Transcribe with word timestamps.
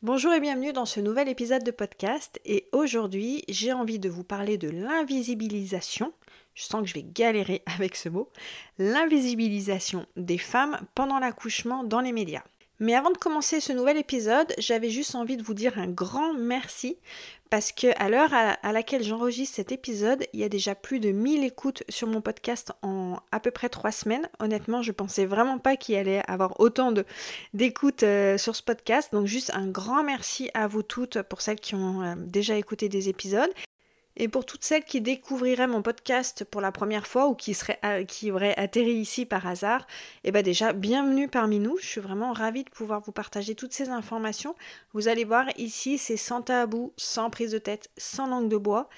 Bonjour 0.00 0.32
et 0.32 0.38
bienvenue 0.38 0.72
dans 0.72 0.84
ce 0.86 1.00
nouvel 1.00 1.28
épisode 1.28 1.64
de 1.64 1.72
podcast 1.72 2.40
et 2.44 2.68
aujourd'hui 2.70 3.42
j'ai 3.48 3.72
envie 3.72 3.98
de 3.98 4.08
vous 4.08 4.22
parler 4.22 4.56
de 4.56 4.70
l'invisibilisation, 4.70 6.12
je 6.54 6.62
sens 6.62 6.82
que 6.82 6.86
je 6.86 6.94
vais 6.94 7.02
galérer 7.02 7.62
avec 7.74 7.96
ce 7.96 8.08
mot, 8.08 8.30
l'invisibilisation 8.78 10.06
des 10.14 10.38
femmes 10.38 10.78
pendant 10.94 11.18
l'accouchement 11.18 11.82
dans 11.82 12.00
les 12.00 12.12
médias. 12.12 12.44
Mais 12.80 12.94
avant 12.94 13.10
de 13.10 13.18
commencer 13.18 13.60
ce 13.60 13.72
nouvel 13.72 13.96
épisode, 13.96 14.54
j'avais 14.58 14.90
juste 14.90 15.14
envie 15.14 15.36
de 15.36 15.42
vous 15.42 15.54
dire 15.54 15.78
un 15.78 15.88
grand 15.88 16.32
merci 16.34 16.96
parce 17.50 17.72
que 17.72 17.88
à 17.96 18.08
l'heure 18.08 18.32
à 18.32 18.72
laquelle 18.72 19.02
j'enregistre 19.02 19.56
cet 19.56 19.72
épisode, 19.72 20.24
il 20.32 20.40
y 20.40 20.44
a 20.44 20.48
déjà 20.48 20.74
plus 20.74 21.00
de 21.00 21.10
1000 21.10 21.44
écoutes 21.44 21.82
sur 21.88 22.06
mon 22.06 22.20
podcast 22.20 22.72
en 22.82 23.16
à 23.32 23.40
peu 23.40 23.50
près 23.50 23.68
3 23.68 23.90
semaines. 23.90 24.28
Honnêtement, 24.38 24.82
je 24.82 24.92
pensais 24.92 25.24
vraiment 25.24 25.58
pas 25.58 25.76
qu'il 25.76 25.96
allait 25.96 26.22
avoir 26.28 26.60
autant 26.60 26.92
d'écoutes 27.54 28.02
euh, 28.02 28.38
sur 28.38 28.54
ce 28.54 28.62
podcast. 28.62 29.12
Donc 29.12 29.26
juste 29.26 29.50
un 29.54 29.66
grand 29.66 30.04
merci 30.04 30.50
à 30.54 30.66
vous 30.66 30.82
toutes 30.82 31.22
pour 31.22 31.40
celles 31.40 31.60
qui 31.60 31.74
ont 31.74 32.02
euh, 32.02 32.14
déjà 32.16 32.56
écouté 32.56 32.88
des 32.88 33.08
épisodes 33.08 33.50
et 34.18 34.28
pour 34.28 34.44
toutes 34.44 34.64
celles 34.64 34.84
qui 34.84 35.00
découvriraient 35.00 35.68
mon 35.68 35.80
podcast 35.80 36.44
pour 36.44 36.60
la 36.60 36.72
première 36.72 37.06
fois 37.06 37.28
ou 37.28 37.34
qui, 37.34 37.54
seraient, 37.54 37.78
euh, 37.84 38.04
qui 38.04 38.30
auraient 38.30 38.56
atterri 38.58 38.92
ici 38.92 39.24
par 39.24 39.46
hasard, 39.46 39.86
eh 40.24 40.32
bien 40.32 40.42
déjà, 40.42 40.72
bienvenue 40.72 41.28
parmi 41.28 41.60
nous. 41.60 41.78
Je 41.78 41.86
suis 41.86 42.00
vraiment 42.00 42.32
ravie 42.32 42.64
de 42.64 42.70
pouvoir 42.70 43.00
vous 43.00 43.12
partager 43.12 43.54
toutes 43.54 43.72
ces 43.72 43.88
informations. 43.88 44.56
Vous 44.92 45.08
allez 45.08 45.24
voir, 45.24 45.46
ici, 45.56 45.98
c'est 45.98 46.16
sans 46.16 46.42
tabou, 46.42 46.92
sans 46.96 47.30
prise 47.30 47.52
de 47.52 47.58
tête, 47.58 47.90
sans 47.96 48.26
langue 48.26 48.48
de 48.48 48.56
bois. 48.56 48.88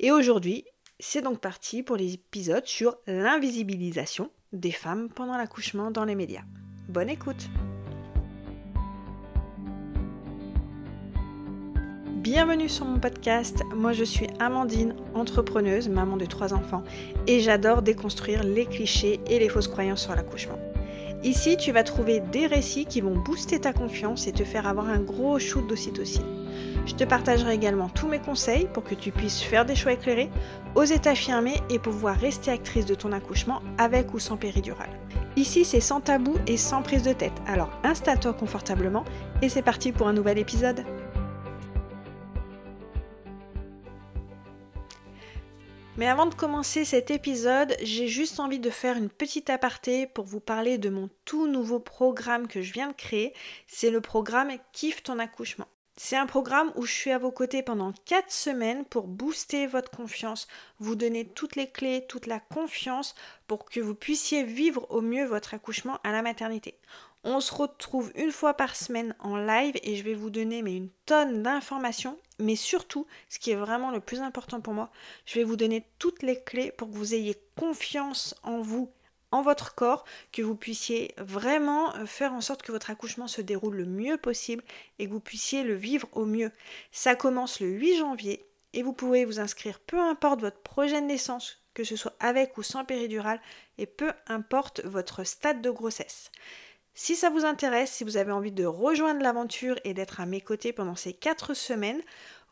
Et 0.00 0.10
aujourd'hui, 0.10 0.64
c'est 0.98 1.22
donc 1.22 1.38
parti 1.40 1.82
pour 1.82 1.96
les 1.96 2.14
épisodes 2.14 2.66
sur 2.66 2.96
l'invisibilisation 3.06 4.30
des 4.52 4.72
femmes 4.72 5.08
pendant 5.08 5.36
l'accouchement 5.36 5.90
dans 5.90 6.04
les 6.04 6.14
médias. 6.16 6.44
Bonne 6.88 7.10
écoute 7.10 7.48
Bienvenue 12.24 12.70
sur 12.70 12.86
mon 12.86 12.98
podcast. 12.98 13.62
Moi 13.76 13.92
je 13.92 14.02
suis 14.02 14.28
Amandine, 14.40 14.94
entrepreneuse, 15.12 15.90
maman 15.90 16.16
de 16.16 16.24
trois 16.24 16.54
enfants 16.54 16.82
et 17.26 17.40
j'adore 17.40 17.82
déconstruire 17.82 18.42
les 18.44 18.64
clichés 18.64 19.20
et 19.26 19.38
les 19.38 19.50
fausses 19.50 19.68
croyances 19.68 20.00
sur 20.00 20.14
l'accouchement. 20.14 20.58
Ici, 21.22 21.58
tu 21.58 21.70
vas 21.70 21.82
trouver 21.82 22.20
des 22.20 22.46
récits 22.46 22.86
qui 22.86 23.02
vont 23.02 23.14
booster 23.14 23.60
ta 23.60 23.74
confiance 23.74 24.26
et 24.26 24.32
te 24.32 24.42
faire 24.42 24.66
avoir 24.66 24.88
un 24.88 25.00
gros 25.00 25.38
shoot 25.38 25.66
d'ocytocine. 25.66 26.24
Je 26.86 26.94
te 26.94 27.04
partagerai 27.04 27.52
également 27.52 27.90
tous 27.90 28.08
mes 28.08 28.20
conseils 28.20 28.68
pour 28.72 28.84
que 28.84 28.94
tu 28.94 29.10
puisses 29.10 29.42
faire 29.42 29.66
des 29.66 29.76
choix 29.76 29.92
éclairés, 29.92 30.30
oser 30.74 31.00
t'affirmer 31.00 31.56
et 31.68 31.78
pouvoir 31.78 32.16
rester 32.16 32.50
actrice 32.50 32.86
de 32.86 32.94
ton 32.94 33.12
accouchement 33.12 33.60
avec 33.76 34.14
ou 34.14 34.18
sans 34.18 34.38
péridurale. 34.38 34.98
Ici, 35.36 35.66
c'est 35.66 35.80
sans 35.80 36.00
tabou 36.00 36.36
et 36.46 36.56
sans 36.56 36.80
prise 36.80 37.02
de 37.02 37.12
tête. 37.12 37.42
Alors 37.46 37.68
installe-toi 37.84 38.32
confortablement 38.32 39.04
et 39.42 39.50
c'est 39.50 39.60
parti 39.60 39.92
pour 39.92 40.08
un 40.08 40.14
nouvel 40.14 40.38
épisode. 40.38 40.86
Mais 45.96 46.08
avant 46.08 46.26
de 46.26 46.34
commencer 46.34 46.84
cet 46.84 47.12
épisode, 47.12 47.76
j'ai 47.80 48.08
juste 48.08 48.40
envie 48.40 48.58
de 48.58 48.70
faire 48.70 48.96
une 48.96 49.08
petite 49.08 49.48
aparté 49.48 50.08
pour 50.08 50.24
vous 50.24 50.40
parler 50.40 50.76
de 50.76 50.90
mon 50.90 51.08
tout 51.24 51.46
nouveau 51.46 51.78
programme 51.78 52.48
que 52.48 52.62
je 52.62 52.72
viens 52.72 52.88
de 52.88 52.94
créer. 52.94 53.32
C'est 53.68 53.90
le 53.90 54.00
programme 54.00 54.50
Kiffe 54.72 55.04
ton 55.04 55.20
accouchement. 55.20 55.68
C'est 55.96 56.16
un 56.16 56.26
programme 56.26 56.72
où 56.74 56.84
je 56.84 56.92
suis 56.92 57.12
à 57.12 57.18
vos 57.18 57.30
côtés 57.30 57.62
pendant 57.62 57.92
4 58.06 58.32
semaines 58.32 58.84
pour 58.84 59.06
booster 59.06 59.68
votre 59.68 59.92
confiance, 59.92 60.48
vous 60.80 60.96
donner 60.96 61.24
toutes 61.28 61.54
les 61.54 61.68
clés, 61.68 62.04
toute 62.08 62.26
la 62.26 62.40
confiance 62.40 63.14
pour 63.46 63.64
que 63.64 63.78
vous 63.78 63.94
puissiez 63.94 64.42
vivre 64.42 64.88
au 64.90 65.00
mieux 65.00 65.24
votre 65.24 65.54
accouchement 65.54 66.00
à 66.02 66.10
la 66.10 66.22
maternité. 66.22 66.76
On 67.26 67.40
se 67.40 67.54
retrouve 67.54 68.12
une 68.16 68.30
fois 68.30 68.52
par 68.52 68.76
semaine 68.76 69.16
en 69.18 69.38
live 69.38 69.76
et 69.82 69.96
je 69.96 70.04
vais 70.04 70.12
vous 70.12 70.28
donner 70.28 70.60
mais 70.60 70.76
une 70.76 70.90
tonne 71.06 71.42
d'informations. 71.42 72.18
Mais 72.38 72.54
surtout, 72.54 73.06
ce 73.30 73.38
qui 73.38 73.50
est 73.50 73.56
vraiment 73.56 73.90
le 73.90 74.00
plus 74.00 74.20
important 74.20 74.60
pour 74.60 74.74
moi, 74.74 74.90
je 75.24 75.36
vais 75.36 75.44
vous 75.44 75.56
donner 75.56 75.86
toutes 75.98 76.22
les 76.22 76.42
clés 76.42 76.70
pour 76.70 76.90
que 76.90 76.94
vous 76.94 77.14
ayez 77.14 77.40
confiance 77.56 78.34
en 78.42 78.60
vous, 78.60 78.90
en 79.30 79.40
votre 79.40 79.74
corps, 79.74 80.04
que 80.32 80.42
vous 80.42 80.54
puissiez 80.54 81.14
vraiment 81.16 81.96
euh, 81.96 82.04
faire 82.04 82.34
en 82.34 82.42
sorte 82.42 82.62
que 82.62 82.72
votre 82.72 82.90
accouchement 82.90 83.26
se 83.26 83.40
déroule 83.40 83.76
le 83.76 83.86
mieux 83.86 84.18
possible 84.18 84.62
et 84.98 85.06
que 85.06 85.12
vous 85.12 85.20
puissiez 85.20 85.62
le 85.62 85.74
vivre 85.74 86.08
au 86.12 86.26
mieux. 86.26 86.50
Ça 86.92 87.14
commence 87.14 87.58
le 87.60 87.68
8 87.68 87.96
janvier 87.96 88.44
et 88.74 88.82
vous 88.82 88.92
pouvez 88.92 89.24
vous 89.24 89.40
inscrire 89.40 89.80
peu 89.80 89.98
importe 89.98 90.42
votre 90.42 90.60
projet 90.60 91.00
de 91.00 91.06
naissance, 91.06 91.62
que 91.72 91.84
ce 91.84 91.96
soit 91.96 92.16
avec 92.20 92.58
ou 92.58 92.62
sans 92.62 92.84
péridurale, 92.84 93.40
et 93.78 93.86
peu 93.86 94.12
importe 94.26 94.84
votre 94.84 95.24
stade 95.24 95.62
de 95.62 95.70
grossesse. 95.70 96.30
Si 96.94 97.16
ça 97.16 97.28
vous 97.28 97.44
intéresse, 97.44 97.90
si 97.90 98.04
vous 98.04 98.16
avez 98.16 98.30
envie 98.30 98.52
de 98.52 98.64
rejoindre 98.64 99.20
l'aventure 99.20 99.76
et 99.82 99.94
d'être 99.94 100.20
à 100.20 100.26
mes 100.26 100.40
côtés 100.40 100.72
pendant 100.72 100.94
ces 100.94 101.12
4 101.12 101.52
semaines, 101.52 102.00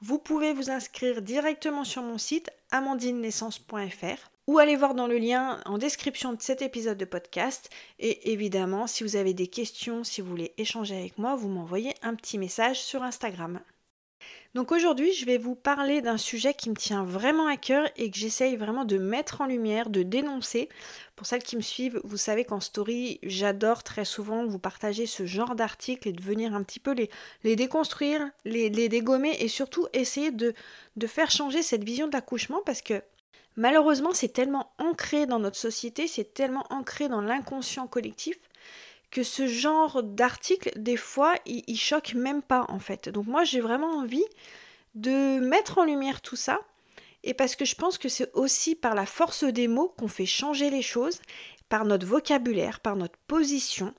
vous 0.00 0.18
pouvez 0.18 0.52
vous 0.52 0.68
inscrire 0.68 1.22
directement 1.22 1.84
sur 1.84 2.02
mon 2.02 2.18
site 2.18 2.50
amandinenaissance.fr 2.72 4.30
ou 4.48 4.58
aller 4.58 4.74
voir 4.74 4.94
dans 4.94 5.06
le 5.06 5.18
lien 5.18 5.60
en 5.64 5.78
description 5.78 6.32
de 6.32 6.42
cet 6.42 6.60
épisode 6.60 6.98
de 6.98 7.04
podcast. 7.04 7.70
Et 8.00 8.32
évidemment, 8.32 8.88
si 8.88 9.04
vous 9.04 9.14
avez 9.14 9.32
des 9.32 9.46
questions, 9.46 10.02
si 10.02 10.20
vous 10.20 10.30
voulez 10.30 10.52
échanger 10.58 10.96
avec 10.96 11.18
moi, 11.18 11.36
vous 11.36 11.48
m'envoyez 11.48 11.94
un 12.02 12.16
petit 12.16 12.38
message 12.38 12.82
sur 12.82 13.04
Instagram. 13.04 13.60
Donc 14.54 14.70
aujourd'hui, 14.70 15.14
je 15.14 15.24
vais 15.24 15.38
vous 15.38 15.54
parler 15.54 16.02
d'un 16.02 16.18
sujet 16.18 16.52
qui 16.52 16.68
me 16.68 16.74
tient 16.74 17.04
vraiment 17.04 17.46
à 17.46 17.56
cœur 17.56 17.88
et 17.96 18.10
que 18.10 18.18
j'essaye 18.18 18.56
vraiment 18.56 18.84
de 18.84 18.98
mettre 18.98 19.40
en 19.40 19.46
lumière, 19.46 19.88
de 19.88 20.02
dénoncer. 20.02 20.68
Pour 21.16 21.26
celles 21.26 21.42
qui 21.42 21.56
me 21.56 21.62
suivent, 21.62 21.98
vous 22.04 22.18
savez 22.18 22.44
qu'en 22.44 22.60
story, 22.60 23.18
j'adore 23.22 23.82
très 23.82 24.04
souvent 24.04 24.44
vous 24.44 24.58
partager 24.58 25.06
ce 25.06 25.24
genre 25.24 25.54
d'articles 25.54 26.06
et 26.06 26.12
de 26.12 26.22
venir 26.22 26.54
un 26.54 26.62
petit 26.64 26.80
peu 26.80 26.92
les, 26.92 27.56
déconstruire, 27.56 28.28
les, 28.44 28.68
les, 28.68 28.90
dégommer 28.90 29.34
et 29.40 29.48
surtout 29.48 29.86
essayer 29.94 30.30
de, 30.30 30.52
de 30.96 31.06
faire 31.06 31.30
changer 31.30 31.62
cette 31.62 31.84
vision 31.84 32.06
de 32.06 32.12
l'accouchement 32.12 32.60
parce 32.66 32.82
que 32.82 33.02
malheureusement, 33.56 34.12
c'est 34.12 34.34
tellement 34.34 34.70
ancré 34.76 35.24
dans 35.24 35.38
notre 35.38 35.56
société, 35.56 36.06
c'est 36.06 36.34
tellement 36.34 36.66
ancré 36.68 37.08
dans 37.08 37.22
l'inconscient 37.22 37.86
collectif 37.86 38.38
que 39.12 39.22
ce 39.22 39.46
genre 39.46 40.02
d'article, 40.02 40.72
des 40.74 40.96
fois, 40.96 41.34
il, 41.46 41.78
choque 41.78 42.14
même 42.14 42.42
pas 42.42 42.64
en 42.68 42.80
fait. 42.80 43.10
Donc 43.10 43.26
moi, 43.26 43.44
j'ai 43.44 43.60
vraiment 43.60 43.98
envie 43.98 44.24
de 44.94 45.38
mettre 45.38 45.78
en 45.78 45.84
lumière 45.84 46.22
tout 46.22 46.34
ça. 46.34 46.60
Et 47.22 47.34
parce 47.34 47.54
que 47.54 47.64
je 47.64 47.76
pense 47.76 47.98
que 47.98 48.08
c'est 48.08 48.34
aussi 48.34 48.74
par 48.74 48.96
la 48.96 49.06
force 49.06 49.44
des 49.44 49.68
mots 49.68 49.94
qu'on 49.96 50.08
fait 50.08 50.26
changer 50.26 50.70
les 50.70 50.82
choses 50.82 51.20
par 51.68 51.84
notre 51.84 52.06
vocabulaire, 52.06 52.80
par 52.80 52.96
notre 52.96 53.18
position, 53.28 53.94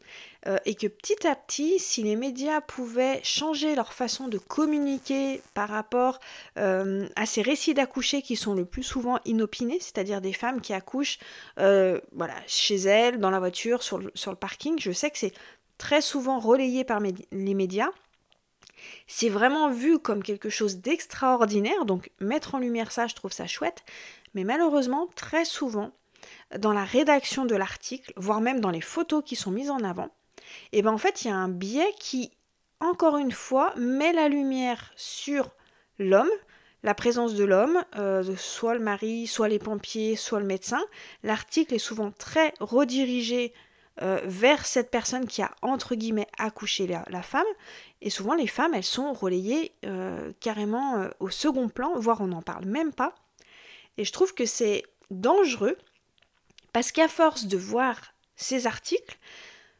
euh, 0.47 0.57
et 0.65 0.75
que 0.75 0.87
petit 0.87 1.25
à 1.25 1.35
petit, 1.35 1.79
si 1.79 2.03
les 2.03 2.15
médias 2.15 2.61
pouvaient 2.61 3.21
changer 3.23 3.75
leur 3.75 3.93
façon 3.93 4.27
de 4.27 4.37
communiquer 4.37 5.41
par 5.53 5.69
rapport 5.69 6.19
euh, 6.57 7.07
à 7.15 7.25
ces 7.25 7.41
récits 7.41 7.73
d'accoucher 7.73 8.21
qui 8.21 8.35
sont 8.35 8.53
le 8.53 8.65
plus 8.65 8.83
souvent 8.83 9.19
inopinés, 9.25 9.79
c'est-à-dire 9.79 10.21
des 10.21 10.33
femmes 10.33 10.61
qui 10.61 10.73
accouchent 10.73 11.19
euh, 11.59 11.99
voilà, 12.11 12.35
chez 12.47 12.75
elles, 12.75 13.19
dans 13.19 13.29
la 13.29 13.39
voiture, 13.39 13.83
sur 13.83 13.99
le 13.99 14.35
parking, 14.35 14.77
je 14.79 14.91
sais 14.91 15.11
que 15.11 15.17
c'est 15.17 15.33
très 15.77 16.01
souvent 16.01 16.39
relayé 16.39 16.83
par 16.83 16.99
les 16.99 17.53
médias. 17.53 17.89
C'est 19.07 19.29
vraiment 19.29 19.69
vu 19.69 19.97
comme 19.99 20.23
quelque 20.23 20.49
chose 20.49 20.77
d'extraordinaire, 20.77 21.85
donc 21.85 22.11
mettre 22.19 22.55
en 22.55 22.59
lumière 22.59 22.91
ça, 22.91 23.07
je 23.07 23.15
trouve 23.15 23.31
ça 23.31 23.47
chouette, 23.47 23.83
mais 24.33 24.43
malheureusement, 24.43 25.07
très 25.15 25.45
souvent, 25.45 25.91
dans 26.57 26.73
la 26.73 26.83
rédaction 26.83 27.45
de 27.45 27.55
l'article, 27.55 28.13
voire 28.17 28.41
même 28.41 28.59
dans 28.59 28.71
les 28.71 28.81
photos 28.81 29.23
qui 29.23 29.35
sont 29.35 29.51
mises 29.51 29.69
en 29.69 29.83
avant, 29.83 30.09
et 30.71 30.81
bien 30.81 30.91
en 30.91 30.97
fait 30.97 31.23
il 31.23 31.27
y 31.27 31.31
a 31.31 31.35
un 31.35 31.49
biais 31.49 31.93
qui, 31.99 32.31
encore 32.79 33.17
une 33.17 33.31
fois, 33.31 33.73
met 33.77 34.13
la 34.13 34.27
lumière 34.27 34.91
sur 34.95 35.49
l'homme, 35.99 36.29
la 36.83 36.93
présence 36.93 37.33
de 37.33 37.45
l'homme, 37.45 37.83
euh, 37.95 38.35
soit 38.35 38.73
le 38.73 38.81
mari, 38.81 39.25
soit 39.27 39.47
les 39.47 39.59
pompiers, 39.59 40.15
soit 40.15 40.39
le 40.39 40.45
médecin. 40.45 40.83
L'article 41.23 41.73
est 41.73 41.79
souvent 41.79 42.11
très 42.11 42.53
redirigé 42.59 43.53
euh, 44.01 44.19
vers 44.25 44.65
cette 44.65 44.91
personne 44.91 45.27
qui 45.27 45.41
a 45.41 45.51
entre 45.61 45.95
guillemets 45.95 46.27
accouché 46.37 46.87
la, 46.87 47.21
femme. 47.21 47.45
Et 48.01 48.09
souvent 48.09 48.33
les 48.33 48.47
femmes, 48.47 48.73
elles 48.73 48.83
sont 48.83 49.13
relayées 49.13 49.71
euh, 49.85 50.33
carrément 50.41 51.07
au 51.19 51.29
second 51.29 51.69
plan, 51.69 51.97
voire 51.97 52.19
on 52.19 52.27
n'en 52.27 52.41
parle 52.41 52.65
même 52.65 52.91
pas. 52.91 53.15
Et 53.97 54.03
je 54.03 54.11
trouve 54.11 54.33
que 54.33 54.45
c'est 54.45 54.83
dangereux 55.09 55.77
parce 56.73 56.91
qu'à 56.91 57.07
force 57.07 57.45
de 57.45 57.57
voir 57.57 57.97
ces 58.35 58.67
articles, 58.67 59.17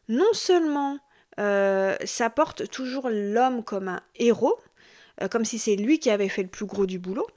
non 0.08 0.32
seulement 0.34 1.00
euh, 1.40 1.96
ça 2.06 2.30
porte 2.30 2.70
toujours 2.70 3.10
l'homme 3.10 3.64
comme 3.64 3.88
un 3.88 4.02
héros, 4.16 4.60
euh, 5.22 5.28
comme 5.28 5.46
si 5.46 5.60
c'est 5.60 5.76
lui 5.76 6.00
qui 6.00 6.10
avait 6.10 6.30
fait 6.30 6.44
le 6.44 6.50
plus 6.50 6.66
gros 6.66 6.86
du 6.86 7.00
boulot, 7.00 7.28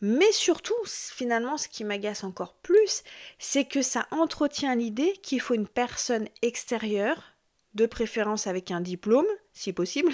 mais 0.00 0.30
surtout, 0.32 0.74
finalement, 0.84 1.56
ce 1.56 1.68
qui 1.68 1.84
m'agace 1.84 2.24
encore 2.24 2.54
plus, 2.54 3.02
c'est 3.38 3.64
que 3.64 3.82
ça 3.82 4.06
entretient 4.10 4.74
l'idée 4.74 5.12
qu'il 5.22 5.40
faut 5.40 5.54
une 5.54 5.68
personne 5.68 6.28
extérieure, 6.42 7.34
de 7.74 7.86
préférence 7.86 8.48
avec 8.48 8.72
un 8.72 8.80
diplôme, 8.80 9.26
si 9.52 9.72
possible, 9.72 10.12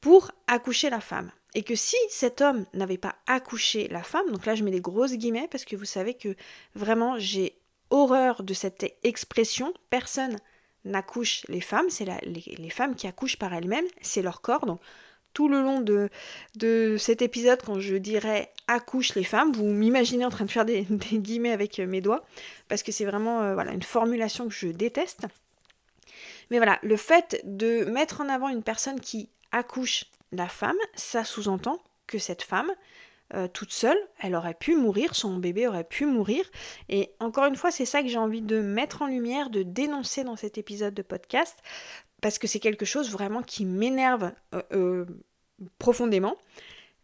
pour 0.00 0.30
accoucher 0.46 0.90
la 0.90 1.00
femme. 1.00 1.32
Et 1.54 1.62
que 1.62 1.74
si 1.74 1.96
cet 2.08 2.40
homme 2.40 2.66
n'avait 2.72 2.98
pas 2.98 3.16
accouché 3.26 3.88
la 3.88 4.02
femme, 4.02 4.30
donc 4.30 4.46
là 4.46 4.54
je 4.54 4.62
mets 4.64 4.70
des 4.70 4.80
grosses 4.80 5.14
guillemets 5.14 5.48
parce 5.50 5.64
que 5.64 5.76
vous 5.76 5.84
savez 5.84 6.14
que 6.14 6.36
vraiment 6.74 7.18
j'ai 7.18 7.58
horreur 7.90 8.42
de 8.42 8.54
cette 8.54 8.96
expression, 9.02 9.72
personne 9.90 10.36
n'accouche 10.84 11.44
les 11.48 11.60
femmes, 11.60 11.88
c'est 11.88 12.06
les, 12.24 12.70
femmes 12.70 12.94
qui 12.94 13.06
accouchent 13.06 13.38
par 13.38 13.52
elles-mêmes, 13.54 13.86
c'est 14.02 14.22
leur 14.22 14.40
corps, 14.40 14.66
donc 14.66 14.80
tout 15.32 15.48
le 15.48 15.62
long 15.62 15.80
de, 15.80 16.96
cet 16.98 17.22
épisode 17.22 17.60
quand 17.62 17.80
je 17.80 17.96
dirais 17.96 18.52
accouche 18.68 19.14
les 19.14 19.24
femmes. 19.24 19.52
Vous 19.52 19.66
m'imaginez 19.66 20.24
en 20.24 20.30
train 20.30 20.44
de 20.44 20.50
faire 20.50 20.64
des, 20.64 20.82
guillemets 21.12 21.52
avec 21.52 21.78
mes 21.78 22.00
doigts, 22.00 22.24
parce 22.68 22.82
que 22.82 22.92
c'est 22.92 23.04
vraiment 23.04 23.42
euh, 23.42 23.54
voilà, 23.54 23.72
une 23.72 23.82
formulation 23.82 24.48
que 24.48 24.54
je 24.54 24.68
déteste. 24.68 25.26
Mais 26.50 26.58
voilà, 26.58 26.78
le 26.82 26.96
fait 26.96 27.40
de 27.44 27.84
mettre 27.84 28.20
en 28.20 28.28
avant 28.28 28.48
une 28.48 28.62
personne 28.62 29.00
qui 29.00 29.28
accouche 29.50 30.04
la 30.32 30.48
femme, 30.48 30.76
ça 30.94 31.24
sous-entend 31.24 31.82
que 32.06 32.18
cette 32.18 32.42
femme, 32.42 32.70
euh, 33.34 33.48
toute 33.48 33.72
seule, 33.72 33.98
elle 34.20 34.34
aurait 34.34 34.54
pu 34.54 34.76
mourir, 34.76 35.14
son 35.14 35.36
bébé 35.36 35.66
aurait 35.66 35.84
pu 35.84 36.06
mourir. 36.06 36.44
Et 36.88 37.10
encore 37.20 37.46
une 37.46 37.56
fois, 37.56 37.70
c'est 37.70 37.84
ça 37.84 38.02
que 38.02 38.08
j'ai 38.08 38.18
envie 38.18 38.42
de 38.42 38.60
mettre 38.60 39.02
en 39.02 39.06
lumière, 39.06 39.50
de 39.50 39.62
dénoncer 39.62 40.24
dans 40.24 40.36
cet 40.36 40.56
épisode 40.56 40.94
de 40.94 41.02
podcast, 41.02 41.58
parce 42.20 42.38
que 42.38 42.46
c'est 42.46 42.60
quelque 42.60 42.84
chose 42.84 43.10
vraiment 43.10 43.42
qui 43.42 43.64
m'énerve 43.64 44.32
euh, 44.54 44.62
euh, 44.72 45.04
profondément. 45.78 46.36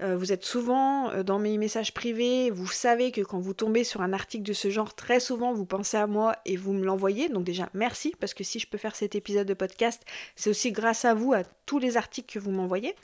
Vous 0.02 0.32
êtes 0.32 0.46
souvent 0.46 1.22
dans 1.24 1.38
mes 1.38 1.58
messages 1.58 1.92
privés, 1.92 2.48
vous 2.50 2.66
savez 2.66 3.12
que 3.12 3.20
quand 3.20 3.38
vous 3.38 3.52
tombez 3.52 3.84
sur 3.84 4.00
un 4.00 4.14
article 4.14 4.44
de 4.44 4.54
ce 4.54 4.70
genre, 4.70 4.94
très 4.94 5.20
souvent 5.20 5.52
vous 5.52 5.66
pensez 5.66 5.98
à 5.98 6.06
moi 6.06 6.36
et 6.46 6.56
vous 6.56 6.72
me 6.72 6.86
l'envoyez. 6.86 7.28
Donc 7.28 7.44
déjà 7.44 7.68
merci 7.74 8.14
parce 8.18 8.32
que 8.32 8.42
si 8.42 8.58
je 8.58 8.66
peux 8.66 8.78
faire 8.78 8.96
cet 8.96 9.14
épisode 9.14 9.46
de 9.46 9.52
podcast, 9.52 10.02
c'est 10.36 10.48
aussi 10.48 10.72
grâce 10.72 11.04
à 11.04 11.12
vous, 11.12 11.34
à 11.34 11.42
tous 11.66 11.78
les 11.78 11.98
articles 11.98 12.32
que 12.32 12.38
vous 12.38 12.50
m'envoyez. 12.50 12.94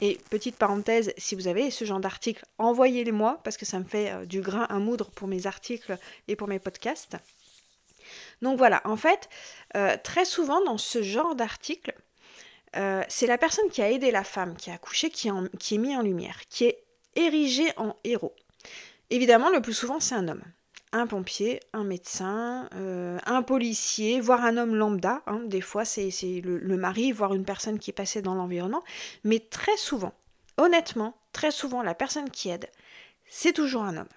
Et 0.00 0.18
petite 0.30 0.56
parenthèse, 0.56 1.12
si 1.18 1.34
vous 1.34 1.46
avez 1.46 1.70
ce 1.70 1.84
genre 1.84 2.00
d'articles, 2.00 2.44
envoyez-les 2.58 3.12
moi 3.12 3.40
parce 3.44 3.56
que 3.56 3.66
ça 3.66 3.78
me 3.78 3.84
fait 3.84 4.26
du 4.26 4.40
grain 4.40 4.64
à 4.70 4.78
moudre 4.78 5.10
pour 5.10 5.28
mes 5.28 5.46
articles 5.46 5.98
et 6.26 6.36
pour 6.36 6.48
mes 6.48 6.58
podcasts. 6.58 7.16
Donc 8.42 8.58
voilà, 8.58 8.80
en 8.84 8.96
fait, 8.96 9.28
euh, 9.76 9.96
très 10.02 10.24
souvent 10.24 10.62
dans 10.64 10.78
ce 10.78 11.02
genre 11.02 11.34
d'article, 11.34 11.94
euh, 12.76 13.02
c'est 13.08 13.26
la 13.26 13.38
personne 13.38 13.68
qui 13.70 13.82
a 13.82 13.90
aidé 13.90 14.10
la 14.10 14.24
femme 14.24 14.56
qui 14.56 14.70
a 14.70 14.74
accouché 14.74 15.10
qui, 15.10 15.28
est 15.28 15.78
mis 15.78 15.96
en 15.96 16.02
lumière, 16.02 16.40
qui 16.48 16.64
est 16.64 16.84
érigé 17.16 17.72
en 17.76 17.96
héros. 18.04 18.34
Évidemment, 19.10 19.50
le 19.50 19.60
plus 19.60 19.74
souvent, 19.74 20.00
c'est 20.00 20.14
un 20.14 20.28
homme. 20.28 20.44
Un 20.92 21.06
pompier, 21.06 21.60
un 21.72 21.84
médecin, 21.84 22.68
euh, 22.74 23.18
un 23.24 23.42
policier, 23.42 24.20
voire 24.20 24.44
un 24.44 24.56
homme 24.56 24.74
lambda. 24.74 25.22
Hein. 25.26 25.40
Des 25.44 25.60
fois, 25.60 25.84
c'est 25.84 26.10
le, 26.44 26.58
le, 26.58 26.76
mari, 26.76 27.12
voire 27.12 27.34
une 27.34 27.44
personne 27.44 27.78
qui 27.78 27.90
est 27.90 27.94
passée 27.94 28.22
dans 28.22 28.34
l'environnement. 28.34 28.82
Mais 29.22 29.38
très 29.38 29.76
souvent, 29.76 30.12
honnêtement, 30.56 31.16
très 31.32 31.52
souvent, 31.52 31.82
la 31.82 31.94
personne 31.94 32.30
qui 32.30 32.50
aide, 32.50 32.68
c'est 33.28 33.52
toujours 33.52 33.82
un 33.82 33.96
homme. 33.96 34.08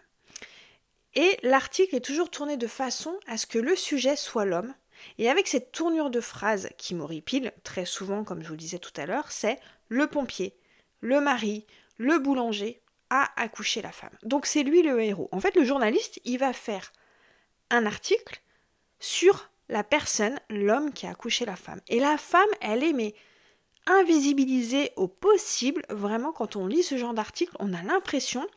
Et 1.16 1.38
l'article 1.44 1.96
est 1.96 2.06
toujours 2.06 2.32
tourné 2.32 2.58
de 2.58 2.68
façon 2.68 3.20
à 3.28 3.38
ce 3.38 3.46
que 3.46 3.60
le 3.60 3.76
sujet 3.76 4.16
soit 4.16 4.46
l'homme. 4.46 4.74
Et 5.18 5.30
avec 5.30 5.48
cette 5.48 5.72
tournure 5.72 6.10
de 6.10 6.22
phrase 6.22 6.70
qui 6.78 6.96
m'horripile, 6.96 7.52
très 7.64 7.86
souvent, 7.86 8.24
comme 8.24 8.42
je 8.42 8.48
vous 8.48 8.54
le 8.54 8.58
disais 8.58 8.80
tout 8.80 8.94
à 8.98 9.06
l'heure, 9.06 9.32
c'est 9.32 9.60
le 9.90 10.08
pompier, 10.08 10.56
le 11.02 11.22
mari, 11.22 11.66
le 11.98 12.20
boulanger 12.20 12.82
a 13.14 13.30
accouché 13.40 13.84
la 13.84 13.92
femme. 13.92 14.18
Donc 14.24 14.48
c'est 14.48 14.64
lui 14.64 14.82
le 14.82 15.00
héros. 15.02 15.30
En 15.32 15.40
fait, 15.40 15.56
le 15.56 15.64
journaliste, 15.64 16.20
il 16.26 16.40
va 16.40 16.52
faire 16.52 16.92
un 17.70 17.86
article 17.86 18.42
sur 19.00 19.50
la 19.70 19.84
personne, 19.84 20.40
l'homme 20.50 20.92
qui 20.92 21.06
a 21.06 21.12
accouché 21.12 21.46
la 21.46 21.56
femme. 21.56 21.80
Et 21.88 22.00
la 22.00 22.18
femme, 22.18 22.50
elle 22.60 22.84
est 22.84 22.94
mais 22.94 23.14
invisibilisée 23.86 24.92
au 24.96 25.08
possible. 25.08 25.84
Vraiment, 25.90 26.32
quand 26.32 26.56
on 26.56 26.66
lit 26.66 26.82
ce 26.82 26.98
genre 26.98 27.14
d'article, 27.14 27.56
on 27.60 27.74
a 27.74 27.84
l'impression 27.84 28.48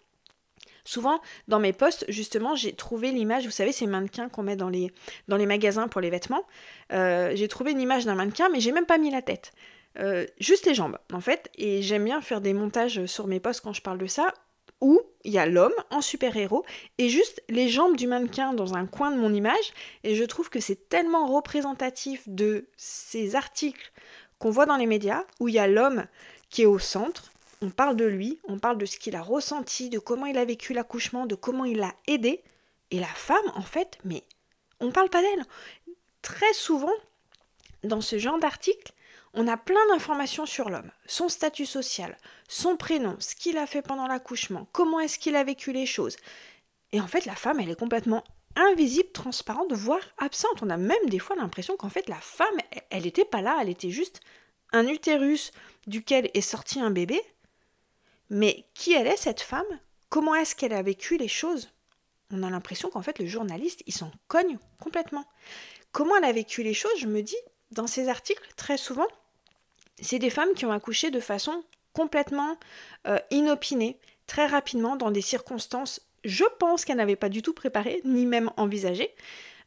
Souvent, 0.85 1.21
dans 1.49 1.59
mes 1.59 1.73
posts, 1.73 2.05
justement, 2.09 2.55
j'ai 2.55 2.73
trouvé 2.73 3.11
l'image, 3.11 3.45
vous 3.45 3.51
savez, 3.51 3.73
ces 3.73 3.89
mannequins 3.89 4.29
qu'on 4.29 4.45
met 4.45 4.55
dans 4.55 4.69
les, 4.69 4.93
dans 5.27 5.37
les 5.37 5.45
magasins 5.45 5.89
pour 5.89 6.01
les 6.01 6.11
vêtements. 6.11 6.47
Euh, 6.93 7.33
j'ai 7.35 7.49
trouvé 7.49 7.73
une 7.73 7.81
image 7.81 8.05
d'un 8.05 8.15
mannequin, 8.15 8.49
mais 8.51 8.61
j'ai 8.61 8.71
même 8.71 8.87
pas 8.87 8.97
mis 8.97 9.11
la 9.11 9.21
tête. 9.21 9.51
Euh, 9.99 10.27
juste 10.39 10.65
les 10.65 10.75
jambes, 10.75 10.97
en 11.13 11.21
fait. 11.21 11.51
Et 11.57 11.83
j'aime 11.83 12.05
bien 12.05 12.21
faire 12.21 12.41
des 12.41 12.55
montages 12.55 13.05
sur 13.07 13.27
mes 13.27 13.41
posts 13.41 13.63
quand 13.63 13.73
je 13.73 13.83
parle 13.83 13.99
de 13.99 14.07
ça, 14.07 14.33
où 14.81 15.01
il 15.25 15.33
y 15.33 15.39
a 15.39 15.47
l'homme 15.47 15.75
en 15.91 16.01
super-héros 16.01 16.65
et 16.99 17.09
juste 17.09 17.43
les 17.49 17.69
jambes 17.69 17.97
du 17.97 18.07
mannequin 18.07 18.53
dans 18.53 18.75
un 18.75 18.87
coin 18.87 19.11
de 19.11 19.17
mon 19.17 19.33
image. 19.33 19.73
Et 20.05 20.15
je 20.15 20.25
trouve 20.25 20.51
que 20.51 20.61
c'est 20.61 20.89
tellement 20.89 21.27
représentatif 21.27 22.23
de 22.27 22.67
ces 22.77 23.35
articles 23.35 23.93
qu'on 24.39 24.51
voit 24.51 24.67
dans 24.67 24.77
les 24.77 24.87
médias, 24.87 25.25
où 25.41 25.49
il 25.49 25.55
y 25.55 25.59
a 25.59 25.67
l'homme 25.67 26.07
qui 26.51 26.63
est 26.63 26.67
au 26.67 26.79
centre, 26.79 27.33
on 27.63 27.71
parle 27.71 27.97
de 27.97 28.05
lui, 28.05 28.39
on 28.45 28.59
parle 28.59 28.79
de 28.79 28.87
ce 28.87 28.99
qu'il 28.99 29.17
a 29.17 29.23
ressenti, 29.23 29.89
de 29.89 29.99
comment 29.99 30.27
il 30.27 30.37
a 30.37 30.45
vécu 30.45 30.75
l'accouchement, 30.75 31.27
de 31.27 31.35
comment 31.35 31.65
il 31.65 31.79
l'a 31.79 31.95
aidé. 32.07 32.43
Et 32.91 33.01
la 33.01 33.07
femme, 33.07 33.51
en 33.55 33.63
fait, 33.63 33.99
mais 34.05 34.23
on 34.81 34.93
parle 34.93 35.09
pas 35.09 35.23
d'elle. 35.23 35.45
Très 36.23 36.53
souvent, 36.53 36.93
dans 37.83 38.01
ce 38.01 38.19
genre 38.19 38.39
d'article, 38.39 38.93
on 39.37 39.47
a 39.49 39.59
plein 39.59 39.87
d'informations 39.91 40.47
sur 40.47 40.71
l'homme, 40.71 40.91
son 41.07 41.29
statut 41.29 41.67
social, 41.67 42.17
son 42.49 42.77
prénom, 42.77 43.17
ce 43.21 43.35
qu'il 43.35 43.59
a 43.59 43.67
fait 43.67 43.83
pendant 43.83 44.07
l'accouchement, 44.07 44.67
comment 44.73 44.99
est-ce 44.99 45.19
qu'il 45.19 45.37
a 45.37 45.45
vécu 45.45 45.73
les 45.73 45.87
choses. 45.87 46.17
Et 46.93 47.01
en 47.01 47.07
fait, 47.07 47.27
la 47.27 47.35
femme, 47.35 47.61
elle 47.61 47.71
est 47.71 47.79
complètement 47.79 48.25
invisible, 48.57 49.13
transparente, 49.13 49.75
voire 49.75 50.01
absente. 50.17 50.63
On 50.63 50.71
a 50.71 50.79
même 50.79 51.09
des 51.09 51.19
fois 51.19 51.37
l'impression 51.37 51.77
qu'en 51.77 51.91
fait, 51.91 52.09
la 52.09 52.21
femme, 52.21 52.57
elle 52.89 53.03
n'était 53.03 53.27
pas 53.27 53.43
là, 53.43 53.59
elle 53.61 53.69
était 53.69 53.91
juste 53.91 54.21
un 54.73 54.89
utérus 54.89 55.53
duquel 55.87 56.31
est 56.33 56.41
sorti 56.41 56.81
un 56.81 56.91
bébé, 56.91 57.21
mais 58.31 58.65
qui 58.75 58.95
elle 58.95 59.07
est 59.07 59.19
cette 59.19 59.43
femme? 59.43 59.67
Comment 60.09 60.35
est-ce 60.35 60.57
qu'elle 60.57 60.73
a 60.73 60.83
vécu 60.83 61.19
les 61.19 61.29
choses? 61.29 61.69
On 62.33 62.43
a 62.43 62.51
l'impression 62.51 62.89
qu'en 62.89 63.03
fait 63.03 63.19
le 63.19 63.27
journaliste, 63.27 63.83
il 63.87 63.93
s'en 63.93 64.11
cogne 64.29 64.59
complètement. 64.81 65.27
Comment 65.93 66.17
elle 66.17 66.25
a 66.25 66.33
vécu 66.33 66.63
les 66.63 66.75
choses? 66.75 66.99
Je 66.99 67.07
me 67.07 67.23
dis, 67.23 67.37
dans 67.71 67.87
ces 67.87 68.09
articles, 68.09 68.43
très 68.57 68.79
souvent, 68.79 69.07
c'est 70.01 70.19
des 70.19 70.31
femmes 70.31 70.55
qui 70.55 70.67
ont 70.67 70.73
accouché 70.73 71.11
de 71.11 71.21
façon 71.21 71.65
complètement 71.93 72.59
euh, 73.07 73.19
inopinée, 73.31 73.99
très 74.27 74.47
rapidement, 74.47 74.97
dans 74.97 75.11
des 75.11 75.23
circonstances, 75.23 76.01
je 76.25 76.45
pense 76.59 76.85
qu'elles 76.85 76.97
n'avaient 76.97 77.17
pas 77.17 77.29
du 77.29 77.41
tout 77.43 77.55
préparées, 77.55 78.01
ni 78.05 78.27
même 78.27 78.51
envisagées. 78.57 79.15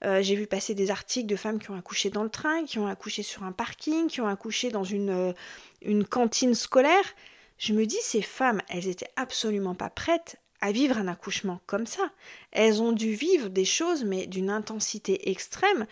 Euh, 0.06 0.22
j'ai 0.22 0.36
vu 0.36 0.48
passer 0.48 0.76
des 0.76 0.92
articles 0.92 1.28
de 1.28 1.36
femmes 1.36 1.60
qui 1.60 1.72
ont 1.72 1.78
accouché 1.78 2.10
dans 2.10 2.24
le 2.24 2.30
train, 2.30 2.64
qui 2.66 2.80
ont 2.80 2.88
accouché 2.88 3.24
sur 3.24 3.44
un 3.44 3.52
parking, 3.52 4.08
qui 4.08 4.22
ont 4.22 4.28
accouché 4.28 4.70
dans 4.70 4.84
une, 4.84 5.10
euh, 5.10 5.34
une 5.81 6.06
cantine 6.06 6.56
scolaire. 6.56 7.16
Je 7.58 7.74
me 7.74 7.86
dis, 7.86 7.98
ces 8.02 8.22
femmes, 8.22 8.62
elles 8.70 8.88
étaient 8.88 9.12
absolument 9.16 9.75
pas 9.75 9.90
prêtes 9.90 10.38
à 10.62 10.72
vivre 10.72 10.98
un 10.98 11.08
accouchement 11.08 11.62
comme 11.66 11.86
ça. 11.86 12.12
Elles 12.52 12.82
ont 12.82 12.92
dû 12.92 13.14
vivre 13.14 13.50
des 13.50 13.66
choses, 13.66 14.04
mais 14.04 14.28
d'une 14.28 14.50
intensité 14.50 15.30
extrême. 15.30 15.86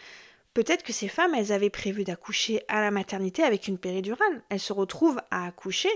Peut-être 0.57 0.81
que 0.81 0.91
ces 0.91 1.07
femmes, 1.07 1.35
elles 1.35 1.51
avaient 1.51 1.69
prévu 1.69 2.03
d'accoucher 2.03 2.63
à 2.67 2.81
la 2.81 2.89
maternité 2.89 3.43
avec 3.43 3.67
une 3.67 3.77
péridurale. 3.77 4.41
Elles 4.49 4.59
se 4.59 4.73
retrouvent 4.73 5.21
à 5.29 5.45
accoucher 5.45 5.91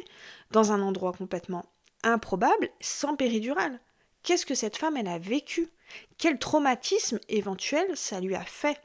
dans 0.51 0.71
un 0.71 0.83
endroit 0.83 1.13
complètement 1.13 1.65
improbable, 2.03 2.69
sans 2.79 3.15
péridurale. 3.15 3.79
Qu'est-ce 4.21 4.45
que 4.45 4.53
cette 4.53 4.77
femme, 4.77 4.97
elle 4.97 5.07
a 5.07 5.17
vécu? 5.17 5.71
Quel 6.19 6.37
traumatisme 6.37 7.19
éventuel 7.27 7.97
ça 7.97 8.19
lui 8.19 8.35
a 8.35 8.43
fait? 8.43 8.79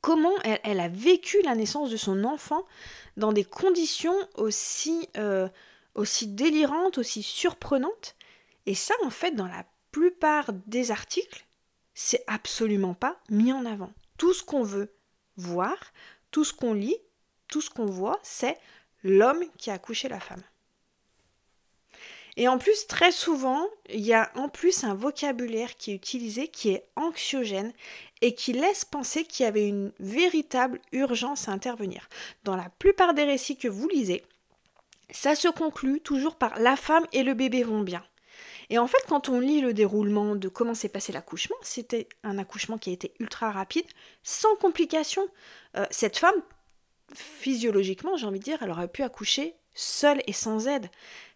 Comment 0.00 0.32
elle, 0.64 0.80
a 0.80 0.88
vécu 0.88 1.42
la 1.42 1.54
naissance 1.54 1.90
de 1.90 1.98
son 1.98 2.24
enfant 2.24 2.64
dans 3.18 3.34
des 3.34 3.44
conditions 3.44 4.16
aussi 4.36 5.10
euh, 5.18 5.50
aussi 5.94 6.26
délirante, 6.26 6.96
aussi 6.96 7.22
surprenante. 7.22 8.16
Et 8.64 8.74
ça, 8.74 8.94
en 9.04 9.10
fait, 9.10 9.32
dans 9.32 9.46
la 9.46 9.66
plupart 9.92 10.54
des 10.66 10.90
articles, 10.90 11.44
c'est 11.92 12.24
absolument 12.26 12.94
pas 12.94 13.20
mis 13.28 13.52
en 13.52 13.66
avant. 13.66 13.92
Tout 14.20 14.34
ce 14.34 14.42
qu'on 14.42 14.62
veut 14.62 14.92
voir, 15.38 15.78
tout 16.30 16.44
ce 16.44 16.52
qu'on 16.52 16.74
lit, 16.74 16.98
tout 17.48 17.62
ce 17.62 17.70
qu'on 17.70 17.86
voit, 17.86 18.18
c'est 18.22 18.58
l'homme 19.02 19.42
qui 19.56 19.70
a 19.70 19.72
accouché 19.72 20.10
la 20.10 20.20
femme. 20.20 20.42
Et 22.36 22.46
en 22.46 22.58
plus, 22.58 22.86
très 22.86 23.12
souvent, 23.12 23.66
il 23.88 24.02
y 24.02 24.12
a 24.12 24.30
en 24.34 24.50
plus 24.50 24.84
un 24.84 24.92
vocabulaire 24.92 25.74
qui 25.74 25.92
est 25.92 25.94
utilisé 25.94 26.48
qui 26.48 26.68
est 26.68 26.86
anxiogène 26.96 27.72
et 28.20 28.34
qui 28.34 28.52
laisse 28.52 28.84
penser 28.84 29.24
qu'il 29.24 29.44
y 29.44 29.48
avait 29.48 29.66
une 29.66 29.90
véritable 30.00 30.82
urgence 30.92 31.48
à 31.48 31.52
intervenir. 31.52 32.06
Dans 32.44 32.56
la 32.56 32.68
plupart 32.78 33.14
des 33.14 33.24
récits 33.24 33.56
que 33.56 33.68
vous 33.68 33.88
lisez, 33.88 34.22
ça 35.08 35.34
se 35.34 35.48
conclut 35.48 36.02
toujours 36.02 36.36
par 36.36 36.58
la 36.58 36.76
femme 36.76 37.06
et 37.14 37.22
le 37.22 37.32
bébé 37.32 37.62
vont 37.62 37.80
bien. 37.80 38.04
Et 38.70 38.78
en 38.78 38.86
fait, 38.86 39.04
quand 39.08 39.28
on 39.28 39.40
lit 39.40 39.60
le 39.60 39.74
déroulement 39.74 40.36
de 40.36 40.48
comment 40.48 40.74
s'est 40.74 40.88
passé 40.88 41.12
l'accouchement, 41.12 41.56
c'était 41.62 42.08
un 42.22 42.38
accouchement 42.38 42.78
qui 42.78 42.90
a 42.90 42.92
été 42.92 43.12
ultra 43.18 43.50
rapide, 43.50 43.84
sans 44.22 44.54
complications. 44.56 45.26
Euh, 45.76 45.84
cette 45.90 46.16
femme, 46.16 46.40
physiologiquement, 47.12 48.16
j'ai 48.16 48.26
envie 48.26 48.38
de 48.38 48.44
dire, 48.44 48.58
elle 48.62 48.70
aurait 48.70 48.88
pu 48.88 49.02
accoucher 49.02 49.56
seule 49.74 50.22
et 50.26 50.32
sans 50.32 50.68
aide. 50.68 50.88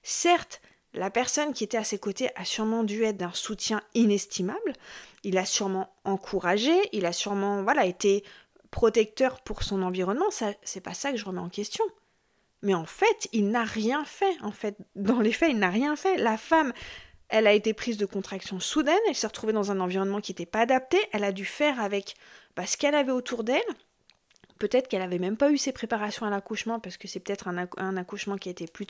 Certes, 0.04 0.60
la 0.94 1.10
personne 1.10 1.52
qui 1.52 1.64
était 1.64 1.76
à 1.76 1.84
ses 1.84 1.98
côtés 1.98 2.30
a 2.36 2.44
sûrement 2.44 2.84
dû 2.84 3.02
être 3.02 3.16
d'un 3.16 3.32
soutien 3.32 3.82
inestimable. 3.94 4.72
Il 5.24 5.36
a 5.36 5.44
sûrement 5.44 5.92
encouragé, 6.04 6.72
il 6.92 7.04
a 7.04 7.12
sûrement 7.12 7.64
voilà 7.64 7.84
été 7.84 8.22
protecteur 8.70 9.40
pour 9.40 9.64
son 9.64 9.82
environnement. 9.82 10.30
Ça, 10.30 10.52
c'est 10.62 10.80
pas 10.80 10.94
ça 10.94 11.10
que 11.10 11.16
je 11.16 11.24
remets 11.24 11.40
en 11.40 11.48
question. 11.48 11.84
Mais 12.62 12.74
en 12.74 12.86
fait, 12.86 13.28
il 13.32 13.50
n'a 13.50 13.64
rien 13.64 14.04
fait. 14.04 14.36
En 14.40 14.52
fait, 14.52 14.76
dans 14.94 15.20
les 15.20 15.32
faits, 15.32 15.50
il 15.50 15.58
n'a 15.58 15.68
rien 15.68 15.96
fait. 15.96 16.16
La 16.16 16.36
femme, 16.36 16.72
elle 17.34 17.48
a 17.48 17.52
été 17.52 17.74
prise 17.74 17.96
de 17.96 18.06
contraction 18.06 18.60
soudaine, 18.60 18.94
elle 19.08 19.16
s'est 19.16 19.26
retrouvée 19.26 19.52
dans 19.52 19.72
un 19.72 19.80
environnement 19.80 20.20
qui 20.20 20.30
n'était 20.30 20.46
pas 20.46 20.60
adapté, 20.60 20.98
elle 21.10 21.24
a 21.24 21.32
dû 21.32 21.44
faire 21.44 21.80
avec 21.80 22.14
bah, 22.54 22.64
ce 22.64 22.76
qu'elle 22.76 22.94
avait 22.94 23.10
autour 23.10 23.42
d'elle. 23.42 23.60
Peut-être 24.60 24.86
qu'elle 24.86 25.00
n'avait 25.00 25.18
même 25.18 25.36
pas 25.36 25.50
eu 25.50 25.58
ses 25.58 25.72
préparations 25.72 26.26
à 26.26 26.30
l'accouchement 26.30 26.78
parce 26.78 26.96
que 26.96 27.08
c'est 27.08 27.18
peut-être 27.18 27.48
un, 27.48 27.96
accouchement 27.96 28.36
qui 28.36 28.50
a 28.50 28.52
été 28.52 28.68
plus 28.68 28.86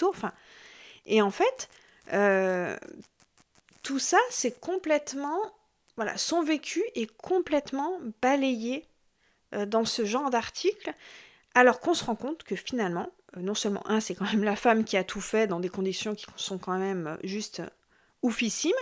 et 1.07 1.23
en 1.23 1.31
fait, 1.31 1.71
euh, 2.13 2.77
tout 3.83 3.99
ça, 3.99 4.19
c'est 4.29 4.61
complètement, 4.61 5.39
voilà, 5.97 6.19
son 6.19 6.43
vécu 6.43 6.83
est 6.95 7.11
complètement 7.17 7.99
balayé 8.21 8.87
euh, 9.55 9.65
dans 9.65 9.87
ce 9.87 10.05
genre 10.05 10.29
d'article, 10.29 10.93
alors 11.55 11.81
qu'on 11.81 11.95
se 11.95 12.05
rend 12.05 12.15
compte 12.15 12.43
que 12.43 12.57
finalement, 12.57 13.09
euh, 13.39 13.41
non 13.41 13.55
seulement 13.55 13.89
un, 13.89 14.01
c'est 14.01 14.15
quand 14.15 14.31
même 14.31 14.45
la 14.45 14.57
femme 14.57 14.85
qui 14.85 14.99
a 14.99 15.05
tout 15.05 15.23
fait 15.23 15.47
dans 15.47 15.61
des 15.61 15.71
conditions 15.71 16.15
qui 16.15 16.27
sont 16.37 16.59
quand 16.59 16.77
même 16.77 17.17
juste 17.25 17.63
oufissimes, 18.25 18.73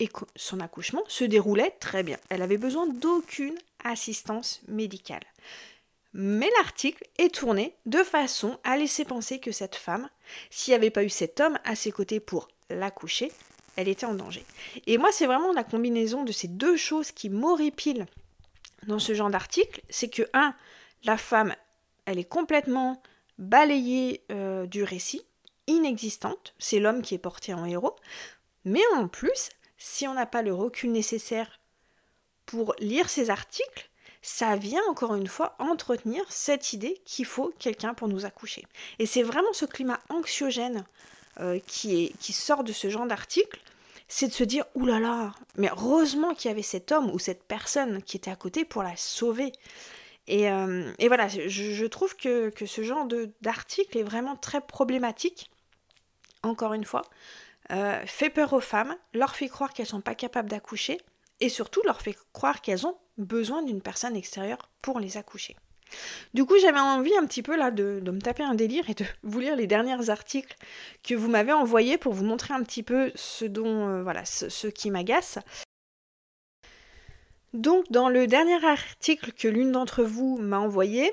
et 0.00 0.10
son 0.36 0.60
accouchement 0.60 1.04
se 1.08 1.24
déroulait 1.24 1.76
très 1.80 2.02
bien. 2.02 2.18
Elle 2.28 2.42
avait 2.42 2.58
besoin 2.58 2.86
d'aucune 2.86 3.56
assistance 3.84 4.60
médicale. 4.66 5.22
Mais 6.12 6.50
l'article 6.58 7.04
est 7.18 7.34
tourné 7.34 7.74
de 7.86 8.02
façon 8.02 8.58
à 8.64 8.76
laisser 8.76 9.04
penser 9.04 9.38
que 9.38 9.52
cette 9.52 9.76
femme, 9.76 10.10
s'il 10.50 10.72
n'y 10.72 10.76
avait 10.76 10.90
pas 10.90 11.04
eu 11.04 11.08
cet 11.08 11.40
homme 11.40 11.58
à 11.64 11.74
ses 11.74 11.92
côtés 11.92 12.20
pour 12.20 12.48
l'accoucher, 12.68 13.32
elle 13.76 13.88
était 13.88 14.04
en 14.04 14.14
danger. 14.14 14.44
Et 14.86 14.98
moi, 14.98 15.10
c'est 15.12 15.26
vraiment 15.26 15.52
la 15.52 15.64
combinaison 15.64 16.24
de 16.24 16.32
ces 16.32 16.48
deux 16.48 16.76
choses 16.76 17.12
qui 17.12 17.30
m'horripilent 17.30 18.06
dans 18.86 18.98
ce 18.98 19.14
genre 19.14 19.30
d'article. 19.30 19.80
C'est 19.88 20.08
que, 20.08 20.28
un, 20.34 20.54
la 21.04 21.16
femme, 21.16 21.54
elle 22.04 22.18
est 22.18 22.24
complètement 22.28 23.00
balayée 23.38 24.22
euh, 24.30 24.66
du 24.66 24.82
récit, 24.82 25.22
inexistante. 25.66 26.54
C'est 26.58 26.80
l'homme 26.80 27.02
qui 27.02 27.14
est 27.14 27.18
porté 27.18 27.54
en 27.54 27.64
héros. 27.64 27.96
Mais 28.64 28.82
en 28.94 29.08
plus, 29.08 29.50
si 29.76 30.06
on 30.06 30.14
n'a 30.14 30.26
pas 30.26 30.42
le 30.42 30.54
recul 30.54 30.92
nécessaire 30.92 31.60
pour 32.46 32.74
lire 32.78 33.08
ces 33.10 33.30
articles, 33.30 33.90
ça 34.22 34.54
vient 34.54 34.82
encore 34.88 35.16
une 35.16 35.26
fois 35.26 35.56
entretenir 35.58 36.24
cette 36.30 36.72
idée 36.72 37.00
qu'il 37.04 37.26
faut 37.26 37.52
quelqu'un 37.58 37.92
pour 37.92 38.08
nous 38.08 38.24
accoucher. 38.24 38.64
Et 39.00 39.06
c'est 39.06 39.24
vraiment 39.24 39.52
ce 39.52 39.64
climat 39.64 39.98
anxiogène 40.08 40.84
euh, 41.40 41.58
qui, 41.66 42.12
sort 42.32 42.62
de 42.62 42.72
ce 42.72 42.88
genre 42.88 43.06
d'article, 43.06 43.60
c'est 44.06 44.28
de 44.28 44.32
se 44.32 44.44
dire 44.44 44.64
oulala, 44.74 45.00
là 45.00 45.16
là, 45.24 45.34
mais 45.56 45.70
heureusement 45.70 46.34
qu'il 46.34 46.50
y 46.50 46.52
avait 46.52 46.62
cet 46.62 46.92
homme 46.92 47.10
ou 47.10 47.18
cette 47.18 47.42
personne 47.42 48.02
qui 48.02 48.16
était 48.16 48.30
à 48.30 48.36
côté 48.36 48.64
pour 48.64 48.82
la 48.82 48.96
sauver. 48.96 49.52
Et, 50.28 50.48
euh, 50.50 50.92
voilà, 51.08 51.26
je, 51.28 51.86
trouve 51.86 52.14
que, 52.14 52.50
que 52.50 52.66
ce 52.66 52.82
genre 52.82 53.08
d'article 53.40 53.98
est 53.98 54.02
vraiment 54.04 54.36
très 54.36 54.60
problématique, 54.60 55.50
encore 56.42 56.74
une 56.74 56.84
fois, 56.84 57.02
euh, 57.72 58.02
fait 58.06 58.30
peur 58.30 58.52
aux 58.52 58.60
femmes, 58.60 58.94
leur 59.14 59.34
fait 59.34 59.48
croire 59.48 59.72
qu'elles 59.72 59.86
ne 59.86 59.90
sont 59.90 60.00
pas 60.00 60.14
capables 60.14 60.50
d'accoucher, 60.50 61.00
et 61.40 61.48
surtout 61.48 61.80
leur 61.84 62.00
fait 62.02 62.16
croire 62.32 62.60
qu'elles 62.60 62.86
ont 62.86 62.96
besoin 63.18 63.62
d'une 63.62 63.80
personne 63.80 64.16
extérieure 64.16 64.70
pour 64.82 65.00
les 65.00 65.16
accoucher. 65.16 65.56
Du 66.34 66.44
coup, 66.44 66.58
j'avais 66.58 66.80
envie 66.80 67.14
un 67.16 67.26
petit 67.26 67.42
peu 67.42 67.56
là 67.56 67.70
de, 67.70 68.00
me 68.04 68.20
taper 68.20 68.42
un 68.42 68.54
délire 68.54 68.88
et 68.90 68.94
de 68.94 69.04
vous 69.22 69.40
lire 69.40 69.56
les 69.56 69.66
derniers 69.66 70.10
articles 70.10 70.56
que 71.02 71.14
vous 71.14 71.28
m'avez 71.28 71.52
envoyés 71.52 71.98
pour 71.98 72.12
vous 72.12 72.24
montrer 72.24 72.54
un 72.54 72.62
petit 72.62 72.82
peu 72.82 73.12
ce 73.14 73.44
dont 73.44 73.88
euh, 73.88 74.02
voilà 74.02 74.24
ce, 74.24 74.66
qui 74.68 74.90
m'agace. 74.90 75.38
Donc, 77.52 77.84
dans 77.90 78.08
le 78.08 78.26
dernier 78.26 78.64
article 78.64 79.32
que 79.32 79.48
l'une 79.48 79.72
d'entre 79.72 80.02
vous 80.02 80.38
m'a 80.38 80.58
envoyé, 80.58 81.12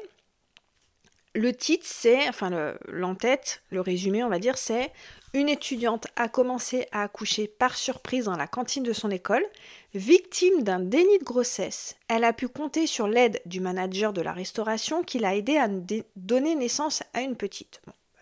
le 1.36 1.54
titre 1.54 1.86
c'est, 1.86 2.28
enfin 2.30 2.75
l'entête, 2.88 3.62
le 3.72 3.82
résumé 3.82 4.24
on 4.24 4.30
va 4.30 4.39
dire, 4.39 4.58
c'est 4.58 4.92
une 5.33 5.50
étudiante 5.50 6.07
a 6.15 6.27
commencé 6.27 6.88
à 6.91 7.03
accoucher 7.03 7.48
par 7.48 7.75
surprise 7.75 8.25
dans 8.25 8.36
la 8.36 8.48
cantine 8.48 8.83
de 8.83 8.93
son 8.93 9.12
école. 9.12 9.45
Victime 9.93 10.63
d'un 10.63 10.79
déni 10.79 11.19
de 11.19 11.24
grossesse, 11.24 11.98
elle 12.07 12.24
a 12.24 12.33
pu 12.33 12.48
compter 12.48 12.88
sur 12.88 13.07
l'aide 13.07 13.41
du 13.45 13.59
manager 13.59 14.13
de 14.13 14.21
la 14.21 14.33
restauration 14.33 15.03
qui 15.03 15.19
l'a 15.19 15.36
aidé 15.36 15.57
à 15.57 15.67
donner 16.15 16.55
naissance 16.55 17.03
à 17.13 17.21
une 17.21 17.36
petite. 17.36 17.81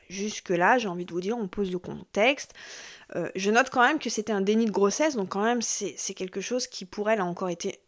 Jusque-là, 0.09 0.77
j'ai 0.77 0.87
envie 0.87 1.05
de 1.05 1.11
vous 1.11 1.21
dire, 1.21 1.37
on 1.37 1.47
pose 1.47 1.71
le 1.71 1.79
contexte. 1.79 2.53
Euh, 3.15 3.29
je 3.35 3.51
note 3.51 3.69
quand 3.69 3.81
même 3.81 3.99
que 3.99 4.09
c'était 4.09 4.33
un 4.33 4.41
déni 4.41 4.65
de 4.65 4.71
grossesse, 4.71 5.15
donc 5.15 5.29
quand 5.29 5.43
même 5.43 5.61
c'est 5.61 6.13
quelque 6.13 6.41
chose 6.41 6.67
qui 6.67 6.85
pour 6.85 7.09
elle 7.09 7.19
a 7.19 7.25
encore 7.25 7.49
été, 7.49 7.79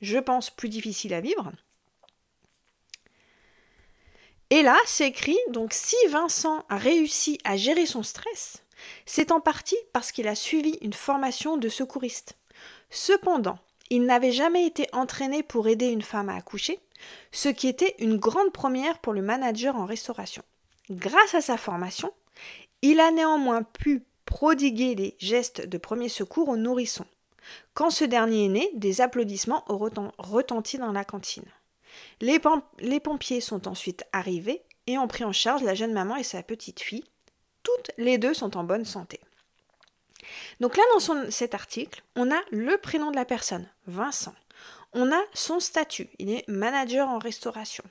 je 0.00 0.18
pense, 0.18 0.50
plus 0.50 0.68
difficile 0.68 1.14
à 1.14 1.20
vivre. 1.20 1.52
Et 4.50 4.62
là, 4.62 4.76
c'est 4.86 5.08
écrit, 5.08 5.38
donc 5.50 5.72
si 5.72 5.96
Vincent 6.10 6.64
a 6.68 6.76
réussi 6.76 7.38
à 7.44 7.56
gérer 7.56 7.86
son 7.86 8.02
stress, 8.02 8.62
c'est 9.06 9.32
en 9.32 9.40
partie 9.40 9.76
parce 9.92 10.12
qu'il 10.12 10.28
a 10.28 10.34
suivi 10.34 10.78
une 10.80 10.92
formation 10.92 11.56
de 11.56 11.68
secouriste. 11.68 12.36
Cependant, 12.90 13.58
il 13.90 14.04
n'avait 14.04 14.32
jamais 14.32 14.66
été 14.66 14.86
entraîné 14.92 15.42
pour 15.42 15.68
aider 15.68 15.88
une 15.88 16.02
femme 16.02 16.28
à 16.28 16.36
accoucher, 16.36 16.80
ce 17.32 17.48
qui 17.48 17.68
était 17.68 17.94
une 17.98 18.16
grande 18.16 18.52
première 18.52 18.98
pour 18.98 19.12
le 19.12 19.22
manager 19.22 19.76
en 19.76 19.86
restauration. 19.86 20.42
Grâce 20.90 21.34
à 21.34 21.40
sa 21.40 21.56
formation, 21.56 22.12
il 22.82 23.00
a 23.00 23.10
néanmoins 23.10 23.62
pu 23.62 24.04
prodiguer 24.24 24.94
les 24.94 25.16
gestes 25.18 25.66
de 25.66 25.78
premier 25.78 26.08
secours 26.08 26.48
au 26.48 26.56
nourrisson. 26.56 27.06
Quand 27.74 27.90
ce 27.90 28.04
dernier 28.04 28.46
est 28.46 28.48
né, 28.48 28.70
des 28.74 29.00
applaudissements 29.00 29.64
ont 29.68 29.90
retenti 30.18 30.78
dans 30.78 30.92
la 30.92 31.04
cantine. 31.04 31.44
Les, 32.20 32.38
pompiers 33.00 33.40
sont 33.40 33.68
ensuite 33.68 34.04
arrivés 34.12 34.62
et 34.86 34.98
ont 34.98 35.08
pris 35.08 35.24
en 35.24 35.32
charge 35.32 35.62
la 35.62 35.74
jeune 35.74 35.92
maman 35.92 36.16
et 36.16 36.22
sa 36.22 36.42
petite 36.42 36.80
fille. 36.80 37.04
Toutes 37.62 37.90
les 37.98 38.18
deux 38.18 38.34
sont 38.34 38.56
en 38.56 38.64
bonne 38.64 38.84
santé. 38.84 39.20
Donc 40.60 40.76
là, 40.76 40.82
dans 40.94 41.30
cet 41.30 41.54
article, 41.54 42.02
on 42.16 42.30
a 42.30 42.40
le 42.50 42.76
prénom 42.78 43.10
de 43.10 43.16
la 43.16 43.24
personne, 43.24 43.68
Vincent. 43.86 44.34
On 44.92 45.10
a 45.10 45.20
son 45.34 45.58
statut, 45.58 46.08
il 46.18 46.30
est 46.30 46.48
manager 46.48 47.08
en 47.08 47.18
restauration. 47.18 47.82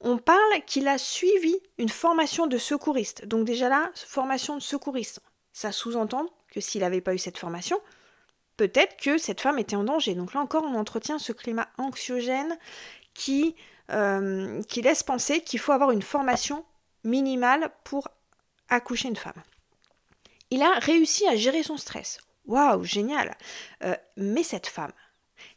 On 0.00 0.18
parle 0.18 0.62
qu'il 0.66 0.88
a 0.88 0.98
suivi 0.98 1.56
une 1.78 1.88
formation 1.88 2.48
de 2.48 2.58
secouriste. 2.58 3.24
Donc 3.26 3.44
déjà 3.44 3.68
là, 3.68 3.90
formation 3.94 4.56
de 4.56 4.62
secouriste. 4.62 5.20
Ça 5.52 5.70
sous-entend 5.70 6.26
que 6.50 6.60
s'il 6.60 6.80
n'avait 6.80 7.00
pas 7.00 7.14
eu 7.14 7.18
cette 7.18 7.38
formation, 7.38 7.80
peut-être 8.56 8.96
que 8.96 9.16
cette 9.16 9.40
femme 9.40 9.60
était 9.60 9.76
en 9.76 9.84
danger. 9.84 10.14
Donc 10.14 10.34
là 10.34 10.40
encore, 10.40 10.64
on 10.64 10.74
entretient 10.74 11.20
ce 11.20 11.32
climat 11.32 11.68
anxiogène 11.78 12.58
qui, 13.14 13.56
euh, 13.90 14.62
qui 14.64 14.82
laisse 14.82 15.02
penser 15.02 15.40
qu'il 15.42 15.58
faut 15.58 15.72
avoir 15.72 15.90
une 15.90 16.02
formation 16.02 16.64
minimale 17.04 17.70
pour 17.84 18.08
accoucher 18.68 19.08
une 19.08 19.16
femme. 19.16 19.42
Il 20.50 20.62
a 20.62 20.78
réussi 20.78 21.26
à 21.26 21.36
gérer 21.36 21.62
son 21.62 21.76
stress. 21.76 22.18
Waouh, 22.46 22.82
génial. 22.84 23.36
Euh, 23.84 23.94
mais 24.16 24.42
cette 24.42 24.66
femme, 24.66 24.92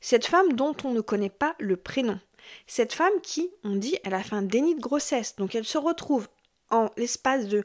cette 0.02 0.26
femme 0.26 0.54
dont 0.54 0.76
on 0.84 0.92
ne 0.92 1.02
connaît 1.02 1.30
pas 1.30 1.56
le 1.60 1.78
prénom, 1.78 2.20
cette 2.68 2.94
femme 2.94 3.22
qui, 3.22 3.50
on 3.64 3.76
dit, 3.76 3.98
elle 4.04 4.14
a 4.14 4.24
fait 4.24 4.36
un 4.36 4.42
déni 4.42 4.76
de 4.76 4.82
grossesse, 4.82 5.36
donc 5.36 5.56
elle 5.56 5.66
se 5.66 5.78
retrouve 5.78 6.28
en 6.70 6.90
l'espace 6.98 7.48
de 7.48 7.64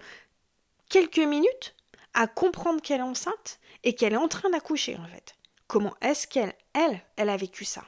quelques 0.88 1.18
minutes 1.18 1.74
à 2.14 2.26
comprendre 2.26 2.80
qu'elle 2.80 3.00
est 3.00 3.04
enceinte 3.04 3.60
et 3.84 3.94
qu'elle 3.94 4.12
est 4.12 4.16
en 4.16 4.28
train 4.28 4.50
d'accoucher 4.50 4.96
en 4.96 5.06
fait. 5.06 5.34
Comment 5.66 5.94
est-ce 6.00 6.26
qu'elle, 6.26 6.54
elle, 6.72 7.02
elle 7.16 7.28
a 7.28 7.36
vécu 7.36 7.64
ça? 7.64 7.84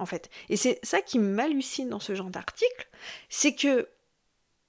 En 0.00 0.06
fait. 0.06 0.30
Et 0.48 0.56
c'est 0.56 0.80
ça 0.82 1.00
qui 1.00 1.18
m'hallucine 1.18 1.88
dans 1.88 2.00
ce 2.00 2.14
genre 2.14 2.30
d'article, 2.30 2.88
c'est 3.28 3.54
que, 3.54 3.88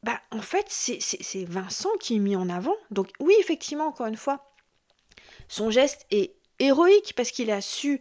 bah, 0.03 0.19
en 0.31 0.41
fait, 0.41 0.65
c'est 0.69 1.45
Vincent 1.45 1.89
qui 1.99 2.15
est 2.15 2.19
mis 2.19 2.35
en 2.35 2.49
avant. 2.49 2.75
Donc, 2.91 3.09
oui, 3.19 3.33
effectivement, 3.39 3.87
encore 3.87 4.07
une 4.07 4.17
fois, 4.17 4.53
son 5.47 5.69
geste 5.69 6.05
est 6.11 6.35
héroïque 6.59 7.13
parce 7.15 7.31
qu'il 7.31 7.51
a 7.51 7.61
su 7.61 7.99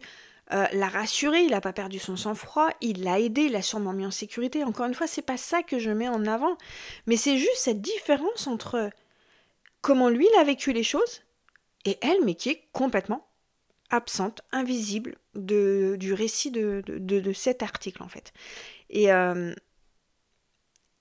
euh, 0.53 0.65
la 0.73 0.89
rassurer, 0.89 1.41
il 1.41 1.51
n'a 1.51 1.61
pas 1.61 1.73
perdu 1.73 1.97
son 1.97 2.17
sang-froid, 2.17 2.69
il 2.81 3.03
l'a 3.03 3.19
aidé, 3.19 3.43
il 3.43 3.53
l'a 3.53 3.61
sûrement 3.61 3.93
mis 3.93 4.05
en 4.05 4.11
sécurité. 4.11 4.63
Encore 4.63 4.85
une 4.85 4.93
fois, 4.93 5.07
c'est 5.07 5.21
pas 5.21 5.37
ça 5.37 5.63
que 5.63 5.79
je 5.79 5.91
mets 5.91 6.09
en 6.09 6.25
avant, 6.25 6.57
mais 7.07 7.15
c'est 7.15 7.37
juste 7.37 7.57
cette 7.57 7.81
différence 7.81 8.47
entre 8.47 8.89
comment 9.81 10.09
lui 10.09 10.27
il 10.31 10.39
a 10.39 10.43
vécu 10.43 10.73
les 10.73 10.83
choses 10.83 11.21
et 11.85 11.97
elle, 12.01 12.23
mais 12.23 12.35
qui 12.35 12.49
est 12.49 12.67
complètement 12.73 13.27
absente, 13.91 14.41
invisible 14.51 15.17
du 15.35 16.13
récit 16.13 16.51
de, 16.51 17.31
cet 17.33 17.61
article 17.61 18.01
en 18.03 18.07
fait. 18.07 18.33
Et, 18.89 19.11
euh, 19.11 19.53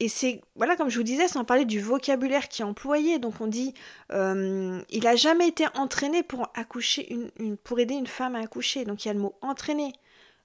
et 0.01 0.09
c'est, 0.09 0.41
voilà, 0.57 0.77
comme 0.77 0.89
je 0.89 0.97
vous 0.97 1.05
disais, 1.05 1.29
sans 1.29 1.45
parler 1.45 1.67
du 1.67 1.79
vocabulaire 1.79 2.49
qui 2.49 2.63
est 2.63 2.65
employé, 2.65 3.19
donc 3.19 3.41
on 3.41 3.47
dit, 3.47 3.75
euh, 4.13 4.81
il 4.89 5.07
a 5.07 5.15
jamais 5.15 5.47
été 5.47 5.67
entraîné 5.75 6.23
pour 6.23 6.49
accoucher, 6.55 7.13
une, 7.13 7.57
pour 7.59 7.79
aider 7.81 7.95
une 7.95 8.07
femme 8.07 8.35
à 8.35 8.41
accoucher, 8.41 8.85
donc 8.85 9.05
il 9.05 9.09
y 9.09 9.11
a 9.11 9.15
le 9.15 9.21
mot 9.21 9.35
entraîner, 9.43 9.93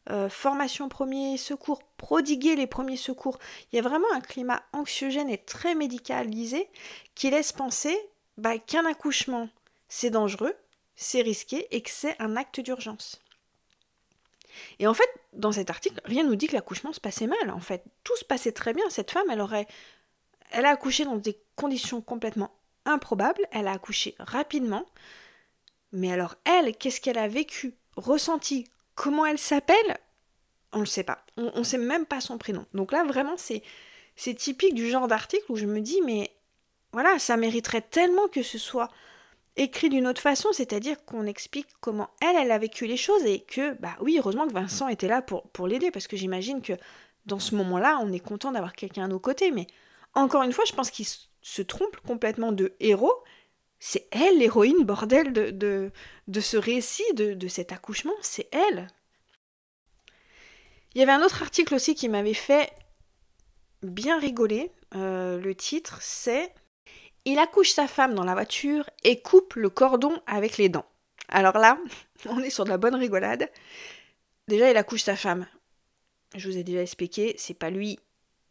euh, 0.10 0.28
formation 0.28 0.90
premier 0.90 1.38
secours, 1.38 1.82
prodiguer 1.96 2.58
les 2.58 2.68
premiers 2.68 2.98
secours. 2.98 3.40
Il 3.72 3.78
y 3.78 3.80
a 3.80 3.82
vraiment 3.82 4.12
un 4.14 4.20
climat 4.20 4.62
anxiogène 4.74 5.30
et 5.30 5.38
très 5.38 5.74
médicalisé 5.74 6.68
qui 7.16 7.30
laisse 7.32 7.54
penser 7.54 7.98
bah, 8.38 8.58
qu'un 8.60 8.86
accouchement, 8.86 9.48
c'est 9.88 10.10
dangereux, 10.10 10.54
c'est 10.96 11.22
risqué 11.22 11.68
et 11.76 11.82
que 11.82 11.90
c'est 11.90 12.20
un 12.22 12.36
acte 12.36 12.60
d'urgence. 12.60 13.22
Et 14.80 14.88
en 14.88 14.94
fait, 14.94 15.10
dans 15.34 15.52
cet 15.52 15.70
article, 15.70 16.00
rien 16.06 16.24
ne 16.24 16.30
nous 16.30 16.36
dit 16.36 16.48
que 16.48 16.54
l'accouchement 16.54 16.94
se 16.94 17.02
passait 17.02 17.28
mal. 17.28 17.52
En 17.52 17.60
fait, 17.60 17.84
tout 18.04 18.16
se 18.16 18.26
passait 18.26 18.54
très 18.54 18.74
bien. 18.74 18.90
Cette 18.90 19.12
femme, 19.12 19.30
elle 19.30 19.42
aurait, 19.42 19.68
elle 20.52 20.66
a 20.66 20.70
accouché 20.70 21.04
dans 21.04 21.18
des 21.18 21.38
conditions 21.56 22.02
complètement 22.02 22.52
improbables. 22.86 23.46
Elle 23.52 23.68
a 23.68 23.74
accouché 23.74 24.16
rapidement. 24.20 24.86
Mais 25.92 26.12
alors, 26.12 26.36
elle, 26.46 26.76
qu'est-ce 26.76 27.02
qu'elle 27.02 27.18
a 27.18 27.28
vécu, 27.28 27.76
ressenti, 27.96 28.70
comment 28.96 29.26
elle 29.26 29.38
s'appelle? 29.38 29.98
On 30.72 30.80
le 30.80 30.86
sait 30.86 31.04
pas. 31.04 31.26
On, 31.38 31.52
on 31.54 31.64
sait 31.64 31.78
même 31.78 32.06
pas 32.06 32.22
son 32.22 32.38
prénom. 32.38 32.66
Donc 32.74 32.92
là, 32.92 33.04
vraiment, 33.04 33.36
c'est, 33.38 33.62
c'est 34.16 34.34
typique 34.34 34.74
du 34.74 34.90
genre 34.90 35.08
d'article 35.08 35.46
où 35.50 35.58
je 35.58 35.66
me 35.66 35.82
dis, 35.82 36.02
mais 36.02 36.32
voilà, 36.94 37.20
ça 37.20 37.36
mériterait 37.36 37.82
tellement 37.82 38.28
que 38.30 38.44
ce 38.44 38.58
soit 38.58 38.90
écrit 39.58 39.90
d'une 39.90 40.08
autre 40.08 40.22
façon, 40.22 40.50
c'est-à-dire 40.52 41.04
qu'on 41.06 41.26
explique 41.26 41.68
comment 41.80 42.10
elle, 42.22 42.36
elle 42.36 42.52
a 42.52 42.58
vécu 42.58 42.88
les 42.88 42.98
choses 42.98 43.26
et 43.26 43.42
que, 43.42 43.74
bah 43.76 43.96
oui, 44.02 44.18
heureusement 44.20 44.48
que 44.48 44.54
Vincent 44.54 44.88
était 44.88 45.08
là 45.08 45.22
pour, 45.22 45.68
l'aider, 45.68 45.92
parce 45.92 46.08
que 46.08 46.18
j'imagine 46.18 46.62
que 46.62 46.74
dans 47.26 47.40
ce 47.40 47.56
moment-là, 47.56 48.00
on 48.02 48.12
est 48.12 48.20
content 48.20 48.52
d'avoir 48.52 48.74
quelqu'un 48.74 49.06
à 49.06 49.08
nos 49.08 49.20
côtés, 49.20 49.52
mais 49.52 49.68
encore 50.14 50.44
une 50.44 50.54
fois, 50.54 50.66
je 50.66 50.74
pense 50.74 50.92
qu'il 50.92 51.06
se 51.42 51.62
trompe 51.62 51.98
complètement 52.06 52.52
de 52.52 52.74
héros. 52.80 53.24
C'est 53.80 54.08
elle 54.12 54.40
l'héroïne, 54.40 54.84
bordel, 54.84 55.34
de, 55.34 55.52
de, 55.52 55.92
de, 56.28 56.40
ce 56.40 56.58
récit, 56.58 57.14
de, 57.14 57.34
de 57.34 57.48
cet 57.48 57.72
accouchement, 57.72 58.14
c'est 58.22 58.50
elle. 58.54 58.88
Il 60.94 61.00
y 61.00 61.02
avait 61.02 61.12
un 61.12 61.22
autre 61.22 61.42
article 61.42 61.76
aussi 61.76 61.94
qui 61.94 62.08
m'avait 62.08 62.34
fait 62.34 62.72
bien 63.84 64.18
rigoler. 64.20 64.72
Euh, 64.96 65.40
le 65.40 65.56
titre, 65.56 66.00
c'est 66.02 66.54
Il 67.26 67.40
accouche 67.40 67.72
sa 67.72 67.88
femme 67.88 68.14
dans 68.14 68.24
la 68.24 68.34
voiture 68.34 68.90
et 69.04 69.20
coupe 69.20 69.56
le 69.56 69.70
cordon 69.70 70.22
avec 70.28 70.58
les 70.58 70.70
dents. 70.70 70.86
Alors 71.28 71.58
là, 71.58 71.78
on 72.30 72.40
est 72.40 72.50
sur 72.50 72.64
de 72.64 72.70
la 72.70 72.78
bonne 72.78 72.96
rigolade. 72.96 73.50
Déjà, 74.48 74.70
il 74.70 74.78
accouche 74.78 75.04
sa 75.04 75.16
femme. 75.16 75.48
Je 76.36 76.50
vous 76.50 76.58
ai 76.58 76.64
déjà 76.64 76.82
expliqué, 76.82 77.36
c'est 77.38 77.54
pas 77.54 77.70
lui 77.70 78.00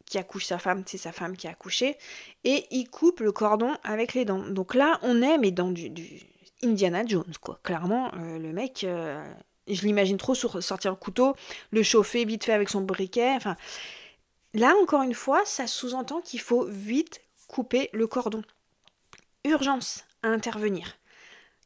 qui 0.07 0.19
accouche 0.19 0.47
sa 0.47 0.59
femme, 0.59 0.83
c'est 0.87 0.99
sa 0.99 1.13
femme 1.13 1.37
qui 1.37 1.47
a 1.47 1.51
accouché. 1.51 1.97
Et 2.45 2.67
il 2.71 2.89
coupe 2.89 3.21
le 3.21 3.33
cordon 3.33 3.75
avec 3.85 4.15
les 4.15 4.25
dents. 4.25 4.43
Donc 4.43 4.75
là, 4.75 4.99
on 5.03 5.23
est, 5.23 5.39
mais 5.39 5.51
dans 5.51 5.71
du, 5.71 5.91
Indiana 6.63 7.05
Jones, 7.07 7.33
quoi. 7.41 7.59
Clairement, 7.63 8.11
euh, 8.15 8.39
le 8.39 8.53
mec, 8.53 8.85
euh, 8.85 9.25
je 9.69 9.83
l'imagine 9.83 10.17
trop 10.17 10.35
sortir 10.35 10.91
le 10.91 10.97
couteau, 10.97 11.35
le 11.71 11.83
chauffer 11.83 12.25
vite 12.25 12.45
fait 12.45 12.53
avec 12.53 12.69
son 12.69 12.81
briquet. 12.81 13.39
Là, 14.53 14.75
encore 14.83 15.03
une 15.03 15.15
fois, 15.15 15.43
ça 15.45 15.67
sous-entend 15.67 16.21
qu'il 16.21 16.41
faut 16.41 16.65
vite 16.65 17.21
couper 17.49 17.91
le 17.93 18.07
cordon. 18.07 18.43
Urgence 19.45 20.05
à 20.23 20.29
intervenir. 20.29 20.97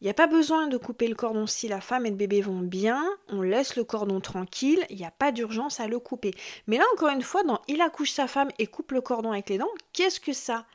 Il 0.01 0.05
n'y 0.05 0.11
a 0.11 0.15
pas 0.15 0.29
besoin 0.29 0.69
de 0.69 0.77
couper 0.77 1.09
le 1.09 1.17
cordon 1.17 1.47
si 1.47 1.67
la 1.67 1.81
femme 1.81 2.07
et 2.07 2.11
le 2.11 2.17
bébé 2.17 2.41
vont 2.41 2.61
bien, 2.61 3.05
on 3.29 3.43
laisse 3.43 3.75
le 3.75 3.83
cordon 3.83 4.21
tranquille, 4.21 4.85
il 4.91 4.97
n'y 4.97 5.05
a 5.05 5.11
pas 5.11 5.33
d'urgence 5.33 5.81
à 5.81 5.89
le 5.89 5.99
couper. 5.99 6.33
Mais 6.69 6.79
là, 6.79 6.85
encore 6.95 7.09
une 7.09 7.23
fois, 7.23 7.43
dans 7.43 7.61
Il 7.67 7.81
accouche 7.81 8.13
sa 8.13 8.29
femme 8.29 8.51
et 8.59 8.69
coupe 8.69 8.93
le 8.93 9.01
cordon 9.01 9.33
avec 9.33 9.49
les 9.49 9.59
dents, 9.59 9.71
qu'est-ce 9.93 10.21
que 10.21 10.33
ça 10.33 10.67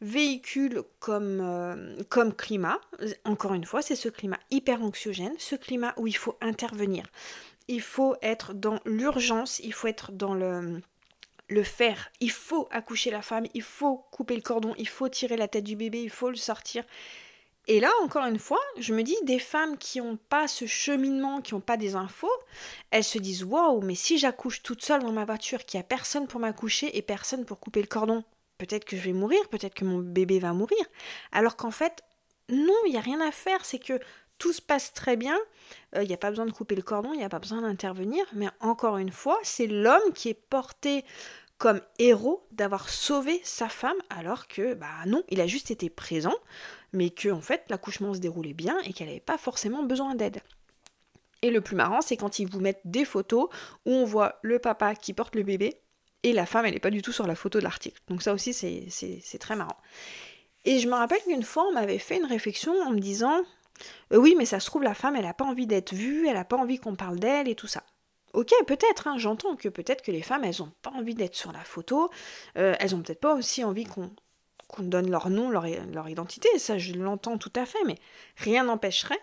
véhicule 0.00 0.82
comme, 1.00 1.40
euh, 1.40 1.96
comme 2.08 2.34
climat? 2.34 2.80
Encore 3.24 3.52
une 3.52 3.64
fois, 3.64 3.82
c'est 3.82 3.96
ce 3.96 4.08
climat 4.08 4.38
hyper 4.50 4.82
anxiogène, 4.82 5.34
ce 5.38 5.56
climat 5.56 5.92
où 5.98 6.06
il 6.06 6.16
faut 6.16 6.36
intervenir. 6.40 7.04
Il 7.68 7.82
faut 7.82 8.16
être 8.22 8.54
dans 8.54 8.80
l'urgence, 8.86 9.58
il 9.60 9.74
faut 9.74 9.88
être 9.88 10.12
dans 10.12 10.34
le 10.34 10.80
le 11.48 11.62
faire. 11.62 12.10
Il 12.20 12.30
faut 12.30 12.68
accoucher 12.70 13.10
la 13.10 13.22
femme, 13.22 13.46
il 13.54 13.62
faut 13.62 14.04
couper 14.10 14.34
le 14.34 14.42
cordon, 14.42 14.74
il 14.78 14.88
faut 14.88 15.08
tirer 15.08 15.36
la 15.36 15.48
tête 15.48 15.64
du 15.64 15.76
bébé, 15.76 16.02
il 16.02 16.10
faut 16.10 16.30
le 16.30 16.36
sortir. 16.36 16.84
Et 17.68 17.80
là, 17.80 17.90
encore 18.02 18.26
une 18.26 18.38
fois, 18.38 18.60
je 18.78 18.94
me 18.94 19.02
dis, 19.02 19.16
des 19.24 19.40
femmes 19.40 19.76
qui 19.76 20.00
n'ont 20.00 20.16
pas 20.16 20.46
ce 20.46 20.66
cheminement, 20.66 21.40
qui 21.40 21.54
n'ont 21.54 21.60
pas 21.60 21.76
des 21.76 21.96
infos, 21.96 22.30
elles 22.92 23.04
se 23.04 23.18
disent 23.18 23.42
Waouh, 23.42 23.82
mais 23.82 23.96
si 23.96 24.18
j'accouche 24.18 24.62
toute 24.62 24.84
seule 24.84 25.02
dans 25.02 25.12
ma 25.12 25.24
voiture, 25.24 25.64
qu'il 25.64 25.78
n'y 25.78 25.84
a 25.84 25.88
personne 25.88 26.28
pour 26.28 26.40
m'accoucher 26.40 26.96
et 26.96 27.02
personne 27.02 27.44
pour 27.44 27.58
couper 27.58 27.80
le 27.80 27.88
cordon, 27.88 28.22
peut-être 28.58 28.84
que 28.84 28.96
je 28.96 29.02
vais 29.02 29.12
mourir, 29.12 29.48
peut-être 29.48 29.74
que 29.74 29.84
mon 29.84 29.98
bébé 29.98 30.38
va 30.38 30.52
mourir. 30.52 30.78
Alors 31.32 31.56
qu'en 31.56 31.72
fait, 31.72 32.02
non, 32.48 32.74
il 32.86 32.92
n'y 32.92 32.98
a 32.98 33.00
rien 33.00 33.20
à 33.20 33.32
faire, 33.32 33.64
c'est 33.64 33.80
que 33.80 33.98
tout 34.38 34.52
se 34.52 34.62
passe 34.62 34.92
très 34.92 35.16
bien, 35.16 35.38
euh, 35.94 36.02
il 36.02 36.08
n'y 36.08 36.14
a 36.14 36.18
pas 36.18 36.30
besoin 36.30 36.46
de 36.46 36.50
couper 36.50 36.74
le 36.74 36.82
cordon, 36.82 37.12
il 37.12 37.18
n'y 37.18 37.24
a 37.24 37.28
pas 37.28 37.38
besoin 37.38 37.62
d'intervenir, 37.62 38.24
mais 38.32 38.48
encore 38.60 38.98
une 38.98 39.12
fois, 39.12 39.38
c'est 39.42 39.66
l'homme 39.66 40.12
qui 40.14 40.28
est 40.28 40.34
porté 40.34 41.04
comme 41.58 41.80
héros 41.98 42.46
d'avoir 42.52 42.88
sauvé 42.88 43.40
sa 43.42 43.68
femme 43.68 43.96
alors 44.10 44.46
que 44.46 44.74
bah 44.74 44.88
non, 45.06 45.22
il 45.30 45.40
a 45.40 45.46
juste 45.46 45.70
été 45.70 45.88
présent, 45.88 46.34
mais 46.92 47.10
que 47.10 47.30
en 47.30 47.40
fait 47.40 47.64
l'accouchement 47.68 48.12
se 48.12 48.18
déroulait 48.18 48.52
bien 48.52 48.78
et 48.80 48.92
qu'elle 48.92 49.08
n'avait 49.08 49.20
pas 49.20 49.38
forcément 49.38 49.82
besoin 49.82 50.14
d'aide. 50.14 50.42
Et 51.42 51.50
le 51.50 51.60
plus 51.60 51.76
marrant, 51.76 52.00
c'est 52.00 52.16
quand 52.16 52.38
ils 52.38 52.48
vous 52.48 52.60
mettent 52.60 52.80
des 52.84 53.04
photos 53.04 53.48
où 53.84 53.92
on 53.92 54.04
voit 54.04 54.38
le 54.42 54.58
papa 54.58 54.94
qui 54.94 55.12
porte 55.12 55.34
le 55.34 55.42
bébé 55.42 55.80
et 56.22 56.32
la 56.32 56.46
femme, 56.46 56.66
elle 56.66 56.74
n'est 56.74 56.80
pas 56.80 56.90
du 56.90 57.02
tout 57.02 57.12
sur 57.12 57.26
la 57.26 57.36
photo 57.36 57.58
de 57.58 57.64
l'article. 57.64 58.00
Donc 58.08 58.22
ça 58.22 58.34
aussi, 58.34 58.52
c'est 58.52 59.38
très 59.38 59.56
marrant. 59.56 59.76
Et 60.64 60.80
je 60.80 60.88
me 60.88 60.94
rappelle 60.94 61.22
qu'une 61.22 61.44
fois, 61.44 61.64
on 61.68 61.72
m'avait 61.72 61.98
fait 61.98 62.16
une 62.16 62.26
réflexion 62.26 62.72
en 62.82 62.90
me 62.90 62.98
disant, 62.98 63.44
euh, 64.12 64.16
oui, 64.18 64.34
mais 64.36 64.46
ça 64.46 64.60
se 64.60 64.66
trouve, 64.66 64.82
la 64.82 64.94
femme, 64.94 65.16
elle 65.16 65.24
n'a 65.24 65.34
pas 65.34 65.44
envie 65.44 65.66
d'être 65.66 65.92
vue, 65.92 66.26
elle 66.26 66.34
n'a 66.34 66.44
pas 66.44 66.56
envie 66.56 66.78
qu'on 66.78 66.96
parle 66.96 67.18
d'elle 67.18 67.48
et 67.48 67.54
tout 67.54 67.66
ça. 67.66 67.82
Ok, 68.32 68.52
peut-être, 68.66 69.06
hein, 69.06 69.16
j'entends 69.18 69.56
que 69.56 69.68
peut-être 69.68 70.02
que 70.02 70.12
les 70.12 70.22
femmes, 70.22 70.44
elles 70.44 70.56
n'ont 70.58 70.72
pas 70.82 70.90
envie 70.90 71.14
d'être 71.14 71.34
sur 71.34 71.52
la 71.52 71.64
photo, 71.64 72.10
euh, 72.58 72.74
elles 72.78 72.90
n'ont 72.90 73.02
peut-être 73.02 73.20
pas 73.20 73.34
aussi 73.34 73.64
envie 73.64 73.84
qu'on 73.84 74.10
donne 74.78 75.10
leur 75.10 75.30
nom, 75.30 75.48
leur, 75.48 75.66
leur 75.92 76.08
identité, 76.08 76.48
ça 76.58 76.76
je 76.76 76.92
l'entends 76.94 77.38
tout 77.38 77.52
à 77.54 77.64
fait, 77.64 77.82
mais 77.86 77.96
rien 78.36 78.64
n'empêcherait 78.64 79.20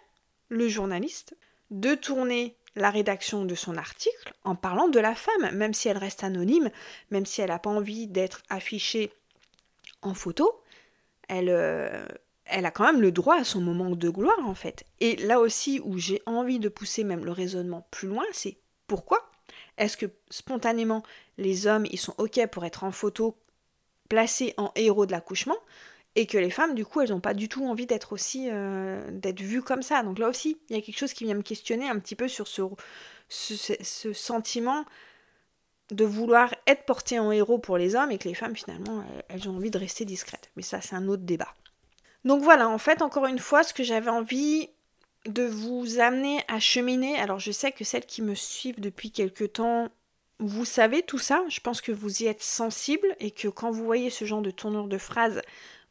le 0.50 0.68
journaliste 0.68 1.36
de 1.70 1.96
tourner 1.96 2.58
la 2.76 2.90
rédaction 2.90 3.46
de 3.46 3.56
son 3.56 3.78
article 3.78 4.34
en 4.44 4.56
parlant 4.56 4.88
de 4.88 5.00
la 5.00 5.16
femme, 5.16 5.52
même 5.54 5.74
si 5.74 5.90
elle 5.90 5.98
reste 5.98 6.24
anonyme, 6.24 6.72
même 7.12 7.26
si 7.26 7.42
elle 7.42 7.50
n'a 7.50 7.60
pas 7.60 7.70
envie 7.70 8.08
d'être 8.08 8.42
affichée 8.50 9.14
en 10.02 10.14
photo, 10.14 10.60
elle, 11.30 11.50
euh, 11.50 12.06
elle 12.46 12.66
a 12.66 12.72
quand 12.72 12.86
même 12.86 13.02
le 13.02 13.12
droit 13.12 13.36
à 13.36 13.44
son 13.44 13.62
moment 13.62 13.90
de 13.92 14.10
gloire 14.10 14.40
en 14.46 14.56
fait. 14.56 14.86
Et 15.00 15.16
là 15.18 15.40
aussi 15.40 15.80
où 15.84 15.98
j'ai 15.98 16.22
envie 16.26 16.60
de 16.60 16.70
pousser 16.70 17.04
même 17.04 17.26
le 17.26 17.32
raisonnement 17.32 17.88
plus 17.92 18.08
loin, 18.08 18.26
c'est 18.32 18.58
pourquoi 18.88 19.30
Est-ce 19.78 19.98
que 19.98 20.08
spontanément 20.30 21.04
les 21.38 21.68
hommes 21.68 21.86
ils 21.92 22.00
sont 22.00 22.16
ok 22.18 22.46
pour 22.48 22.66
être 22.66 22.84
en 22.84 22.92
photo 22.92 23.38
placés 24.10 24.54
en 24.58 24.72
héros 24.76 25.06
de 25.06 25.12
l'accouchement 25.12 25.58
et 26.16 26.28
que 26.28 26.38
les 26.38 26.52
femmes 26.52 26.76
du 26.76 26.86
coup 26.86 27.02
elles 27.02 27.10
n'ont 27.10 27.22
pas 27.22 27.34
du 27.34 27.50
tout 27.50 27.66
envie 27.66 27.88
d'être 27.88 28.14
aussi 28.14 28.50
euh, 28.52 29.10
d'être 29.12 29.42
vues 29.42 29.64
comme 29.64 29.82
ça? 29.82 30.04
Donc 30.04 30.20
là 30.20 30.28
aussi 30.28 30.58
il 30.70 30.76
y 30.76 30.80
a 30.80 30.82
quelque 30.82 31.00
chose 31.00 31.14
qui 31.14 31.24
vient 31.24 31.36
me 31.36 31.42
questionner 31.42 31.90
un 31.90 31.98
petit 32.00 32.16
peu 32.16 32.28
sur 32.28 32.48
ce, 32.48 34.14
sentiment 34.14 34.86
de 35.92 36.06
vouloir 36.06 36.54
être 36.68 36.86
porté 36.86 37.20
en 37.20 37.32
héros 37.32 37.58
pour 37.58 37.78
les 37.78 37.96
hommes 37.96 38.12
et 38.12 38.18
que 38.18 38.28
les 38.28 38.36
femmes 38.36 38.56
finalement 38.56 39.06
elles 39.30 39.48
ont 39.48 39.56
envie 39.56 39.72
de 39.72 39.80
rester 39.80 40.04
discrètes. 40.06 40.52
Mais 40.56 40.64
ça 40.64 40.82
c'est 40.82 40.96
un 40.96 41.08
autre 41.08 41.24
débat. 41.24 41.54
Donc 42.26 42.42
voilà, 42.42 42.70
en 42.70 42.78
fait, 42.78 43.02
encore 43.02 43.26
une 43.26 43.40
fois, 43.40 43.64
ce 43.64 43.74
que 43.74 43.84
j'avais 43.84 44.10
envie 44.10 44.70
de 45.26 45.44
vous 45.44 46.00
amener 46.00 46.44
à 46.48 46.60
cheminer. 46.60 47.18
Alors 47.18 47.40
je 47.40 47.52
sais 47.52 47.72
que 47.72 47.84
celles 47.84 48.06
qui 48.06 48.22
me 48.22 48.36
suivent 48.36 48.80
depuis 48.80 49.12
quelque 49.12 49.46
temps, 49.46 49.90
vous 50.40 50.66
savez 50.66 51.02
tout 51.02 51.18
ça. 51.18 51.44
Je 51.50 51.60
pense 51.60 51.82
que 51.82 51.92
vous 51.92 52.24
y 52.24 52.26
êtes 52.26 52.44
sensible 52.44 53.16
et 53.20 53.32
que 53.32 53.48
quand 53.48 53.72
vous 53.72 53.86
voyez 53.86 54.10
ce 54.10 54.26
genre 54.26 54.42
de 54.42 54.52
tournure 54.52 54.88
de 54.88 54.98
phrase, 54.98 55.42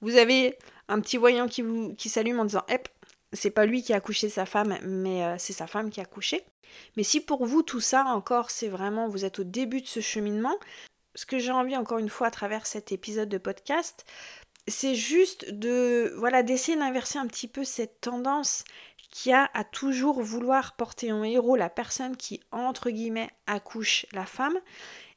vous 0.01 0.17
avez 0.17 0.59
un 0.89 1.01
petit 1.01 1.17
voyant 1.17 1.49
qui 1.49 2.09
s'allume 2.09 2.41
en 2.41 2.45
disant 2.45 2.65
Hep, 2.69 2.89
c'est 3.33 3.51
pas 3.51 3.65
lui 3.65 3.83
qui 3.83 3.95
a 3.95 4.01
couché 4.01 4.29
sa 4.29 4.45
femme, 4.45 4.77
mais 4.83 5.25
euh, 5.25 5.37
c'est 5.39 5.55
sa 5.55 5.67
femme 5.67 5.91
qui 5.91 6.01
a 6.01 6.05
couché. 6.05 6.45
Mais 6.97 7.03
si 7.03 7.21
pour 7.21 7.47
vous 7.47 7.63
tout 7.63 7.81
ça 7.81 8.05
encore, 8.07 8.51
c'est 8.51 8.69
vraiment 8.69 9.09
vous 9.09 9.25
êtes 9.25 9.39
au 9.39 9.45
début 9.45 9.81
de 9.81 9.87
ce 9.87 10.01
cheminement, 10.01 10.57
ce 11.15 11.27
que 11.27 11.39
j'ai 11.39 11.53
envie 11.53 11.77
encore 11.77 11.99
une 11.99 12.09
fois 12.09 12.29
à 12.29 12.31
travers 12.31 12.67
cet 12.67 12.93
épisode 12.93 13.29
de 13.29 13.39
podcast, 13.39 14.05
c'est 14.69 14.95
juste 14.95 15.51
de 15.51 16.15
voilà 16.17 16.43
d'essayer 16.43 16.79
d'inverser 16.79 17.19
un 17.19 17.27
petit 17.27 17.49
peu 17.49 17.65
cette 17.65 18.01
tendance 18.01 18.65
qui 19.13 19.31
a 19.33 19.51
à 19.53 19.63
toujours 19.63 20.23
vouloir 20.23 20.75
porter 20.75 21.13
en 21.13 21.23
héros 21.23 21.55
la 21.55 21.69
personne 21.69 22.17
qui, 22.17 22.41
entre 22.51 22.91
guillemets, 22.91 23.31
accouche 23.47 24.07
la 24.13 24.25
femme. 24.25 24.59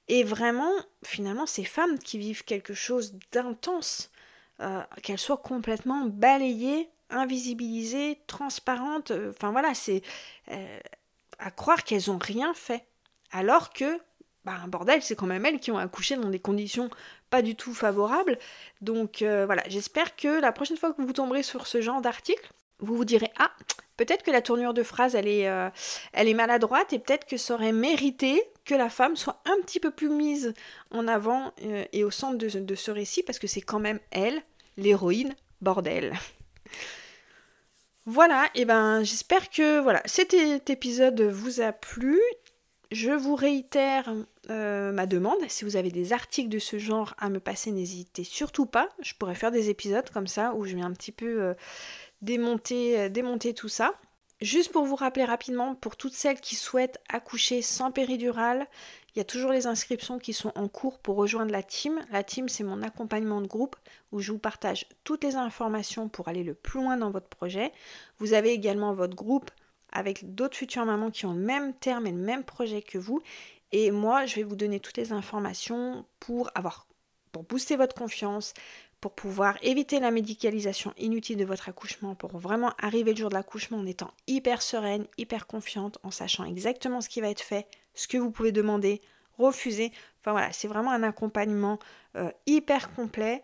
Et 0.09 0.23
vraiment, 0.23 0.71
finalement, 1.03 1.45
ces 1.45 1.63
femmes 1.63 1.97
qui 1.97 2.19
vivent 2.19 2.43
quelque 2.43 2.73
chose 2.73 3.15
d'intense, 3.31 4.11
euh, 4.59 4.83
qu'elles 5.01 5.17
soient 5.17 5.37
complètement 5.37 6.05
balayées, 6.05 6.89
invisibilisées, 7.09 8.19
transparentes, 8.27 9.11
euh, 9.11 9.31
enfin 9.31 9.51
voilà, 9.51 9.73
c'est 9.73 10.01
euh, 10.51 10.79
à 11.39 11.49
croire 11.49 11.83
qu'elles 11.85 12.03
n'ont 12.07 12.19
rien 12.19 12.53
fait. 12.53 12.85
Alors 13.31 13.71
que, 13.71 13.99
bah, 14.45 14.53
un 14.63 14.67
bordel, 14.67 15.01
c'est 15.01 15.15
quand 15.15 15.25
même 15.25 15.45
elles 15.45 15.59
qui 15.59 15.71
ont 15.71 15.77
accouché 15.77 16.15
dans 16.15 16.29
des 16.29 16.39
conditions 16.39 16.89
pas 17.29 17.41
du 17.41 17.55
tout 17.55 17.73
favorables. 17.73 18.37
Donc 18.81 19.23
voilà, 19.23 19.63
j'espère 19.67 20.15
que 20.15 20.39
la 20.39 20.51
prochaine 20.51 20.77
fois 20.77 20.93
que 20.93 21.01
vous 21.01 21.13
tomberez 21.13 21.43
sur 21.43 21.67
ce 21.67 21.81
genre 21.81 22.01
d'article, 22.01 22.49
vous 22.79 22.95
vous 22.95 23.05
direz 23.05 23.31
Ah, 23.37 23.51
peut-être 23.97 24.23
que 24.23 24.31
la 24.31 24.41
tournure 24.41 24.73
de 24.73 24.83
phrase, 24.83 25.15
elle 25.15 25.27
est, 25.27 25.47
euh, 25.47 25.69
maladroite 26.35 26.93
et 26.93 26.99
peut-être 26.99 27.25
que 27.25 27.37
ça 27.37 27.53
aurait 27.53 27.71
mérité 27.71 28.41
que 28.65 28.75
la 28.75 28.89
femme 28.89 29.15
soit 29.15 29.41
un 29.45 29.61
petit 29.61 29.79
peu 29.79 29.91
plus 29.91 30.09
mise 30.09 30.53
en 30.91 31.07
avant 31.07 31.53
euh, 31.63 31.85
et 31.93 32.03
au 32.03 32.11
centre 32.11 32.37
de, 32.37 32.75
ce 32.75 32.91
récit 32.91 33.23
parce 33.23 33.39
que 33.39 33.47
c'est 33.47 33.61
quand 33.61 33.79
même 33.79 33.99
elle, 34.11 34.41
l'héroïne, 34.77 35.35
bordel. 35.61 36.13
Voilà, 38.07 38.49
et 38.53 38.65
ben 38.65 39.03
j'espère 39.03 39.49
que 39.49 39.79
voilà, 39.79 40.03
cet 40.05 40.35
épisode 40.69 41.21
vous 41.21 41.59
a 41.59 41.71
plu. 41.71 42.21
Je 42.95 43.11
vous 43.11 43.35
réitère 43.35 44.09
euh, 44.49 44.93
ma 44.93 45.05
demande. 45.05 45.37
Si 45.49 45.65
vous 45.65 45.75
avez 45.75 45.91
des 45.91 46.13
articles 46.13 46.47
de 46.47 46.59
ce 46.59 46.79
genre 46.79 47.13
à 47.17 47.27
me 47.27 47.41
passer, 47.41 47.71
n'hésitez 47.71 48.23
surtout 48.23 48.65
pas. 48.65 48.87
Je 49.01 49.13
pourrais 49.15 49.35
faire 49.35 49.51
des 49.51 49.69
épisodes 49.69 50.09
comme 50.11 50.27
ça 50.27 50.53
où 50.53 50.63
je 50.63 50.77
viens 50.77 50.85
un 50.85 50.93
petit 50.93 51.11
peu 51.11 51.53
démonter, 52.21 52.97
euh, 52.97 53.09
démonter 53.09 53.53
tout 53.53 53.67
ça. 53.67 53.95
Juste 54.39 54.71
pour 54.71 54.85
vous 54.85 54.95
rappeler 54.95 55.25
rapidement, 55.25 55.75
pour 55.75 55.97
toutes 55.97 56.13
celles 56.13 56.39
qui 56.39 56.55
souhaitent 56.55 57.01
accoucher 57.09 57.61
sans 57.61 57.91
péridurale, 57.91 58.65
il 59.13 59.19
y 59.19 59.21
a 59.21 59.25
toujours 59.25 59.51
les 59.51 59.67
inscriptions 59.67 60.17
qui 60.17 60.31
sont 60.31 60.53
en 60.55 60.69
cours 60.69 60.99
pour 60.99 61.17
rejoindre 61.17 61.51
la 61.51 61.63
team. 61.63 61.99
La 62.13 62.23
team, 62.23 62.47
c'est 62.47 62.63
mon 62.63 62.81
accompagnement 62.81 63.41
de 63.41 63.47
groupe 63.47 63.75
où 64.13 64.21
je 64.21 64.31
vous 64.31 64.39
partage 64.39 64.85
toutes 65.03 65.25
les 65.25 65.35
informations 65.35 66.07
pour 66.07 66.29
aller 66.29 66.43
le 66.45 66.53
plus 66.53 66.79
loin 66.79 66.95
dans 66.95 67.11
votre 67.11 67.27
projet. 67.27 67.73
Vous 68.19 68.31
avez 68.31 68.51
également 68.51 68.93
votre 68.93 69.17
groupe 69.17 69.51
avec 69.95 70.35
d'autres 70.35 70.57
futures 70.57 70.85
mamans 70.85 71.09
qui 71.09 71.25
ont 71.25 71.33
le 71.33 71.39
même 71.39 71.73
terme 71.73 72.05
et 72.05 72.11
le 72.11 72.17
même 72.17 72.43
projet 72.43 72.81
que 72.81 72.97
vous. 72.97 73.21
Et 73.71 73.91
moi, 73.91 74.25
je 74.25 74.35
vais 74.35 74.43
vous 74.43 74.55
donner 74.55 74.79
toutes 74.79 74.97
les 74.97 75.11
informations 75.11 76.05
pour 76.19 76.49
avoir 76.53 76.87
pour 77.31 77.43
booster 77.43 77.75
votre 77.75 77.95
confiance, 77.95 78.53
pour 79.01 79.13
pouvoir 79.13 79.57
éviter 79.61 79.99
la 79.99 80.09
médicalisation 80.09 80.93
inutile 80.97 81.35
de 81.35 81.43
votre 81.43 81.67
accouchement, 81.67 82.15
pour 82.15 82.37
vraiment 82.37 82.71
arriver 82.79 83.11
le 83.11 83.17
jour 83.17 83.27
de 83.27 83.33
l'accouchement 83.33 83.77
en 83.77 83.85
étant 83.85 84.11
hyper 84.25 84.61
sereine, 84.61 85.05
hyper 85.17 85.45
confiante, 85.45 85.97
en 86.03 86.11
sachant 86.11 86.45
exactement 86.45 87.01
ce 87.01 87.09
qui 87.09 87.19
va 87.19 87.29
être 87.29 87.41
fait, 87.41 87.67
ce 87.93 88.07
que 88.07 88.17
vous 88.17 88.31
pouvez 88.31 88.53
demander, 88.53 89.01
refuser. 89.37 89.91
Enfin 90.21 90.31
voilà, 90.31 90.53
c'est 90.53 90.69
vraiment 90.69 90.91
un 90.91 91.03
accompagnement 91.03 91.77
euh, 92.15 92.31
hyper 92.45 92.93
complet 92.93 93.43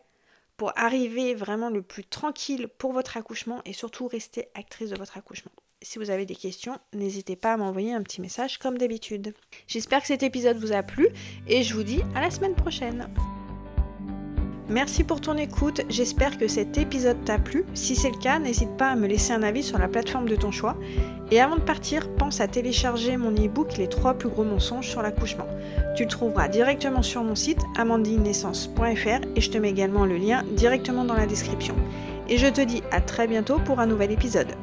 pour 0.56 0.72
arriver 0.78 1.34
vraiment 1.34 1.70
le 1.70 1.82
plus 1.82 2.06
tranquille 2.06 2.70
pour 2.78 2.94
votre 2.94 3.18
accouchement 3.18 3.62
et 3.66 3.74
surtout 3.74 4.08
rester 4.08 4.48
actrice 4.54 4.92
de 4.92 4.98
votre 4.98 5.18
accouchement. 5.18 5.52
Si 5.84 5.98
vous 5.98 6.12
avez 6.12 6.28
des 6.28 6.36
questions, 6.36 6.78
n'hésitez 6.94 7.36
pas 7.36 7.54
à 7.54 7.58
m'envoyer 7.58 7.92
un 7.92 8.04
petit 8.04 8.22
message 8.22 8.60
comme 8.60 8.78
d'habitude. 8.78 9.34
J'espère 9.68 10.02
que 10.02 10.08
cet 10.08 10.22
épisode 10.22 10.58
vous 10.58 10.74
a 10.74 10.84
plu 10.84 11.08
et 11.48 11.64
je 11.64 11.74
vous 11.74 11.82
dis 11.82 12.02
à 12.14 12.22
la 12.22 12.30
semaine 12.30 12.54
prochaine. 12.54 13.08
Merci 14.70 15.04
pour 15.04 15.22
ton 15.22 15.36
écoute, 15.38 15.82
j'espère 15.90 16.38
que 16.38 16.48
cet 16.48 16.78
épisode 16.78 17.26
t'a 17.26 17.40
plu. 17.40 17.66
Si 17.74 17.96
c'est 17.96 18.12
le 18.12 18.20
cas, 18.20 18.38
n'hésite 18.38 18.78
pas 18.78 18.92
à 18.92 18.96
me 18.96 19.08
laisser 19.08 19.34
un 19.34 19.42
avis 19.42 19.64
sur 19.64 19.80
la 19.80 19.88
plateforme 19.88 20.30
de 20.30 20.36
ton 20.36 20.52
choix. 20.52 20.78
Et 21.32 21.42
avant 21.42 21.56
de 21.56 21.62
partir, 21.62 22.14
pense 22.14 22.42
à 22.42 22.48
télécharger 22.48 23.18
mon 23.18 23.32
e-book 23.32 23.78
Les 23.78 23.90
3 23.90 24.14
plus 24.14 24.30
gros 24.30 24.44
mensonges 24.44 24.88
sur 24.88 25.02
l'accouchement. 25.02 25.48
Tu 25.98 26.04
le 26.04 26.10
trouveras 26.10 26.48
directement 26.48 27.02
sur 27.02 27.24
mon 27.24 27.36
site 27.36 27.60
amandinenaissance.fr 27.76 29.26
et 29.36 29.42
je 29.42 29.50
te 29.50 29.58
mets 29.58 29.72
également 29.72 30.06
le 30.06 30.18
lien 30.18 30.44
directement 30.52 31.06
dans 31.06 31.16
la 31.16 31.26
description. 31.26 31.76
Et 32.30 32.38
je 32.38 32.48
te 32.48 32.62
dis 32.62 32.84
à 32.92 33.02
très 33.02 33.28
bientôt 33.28 33.58
pour 33.58 33.80
un 33.80 33.88
nouvel 33.88 34.12
épisode. 34.12 34.56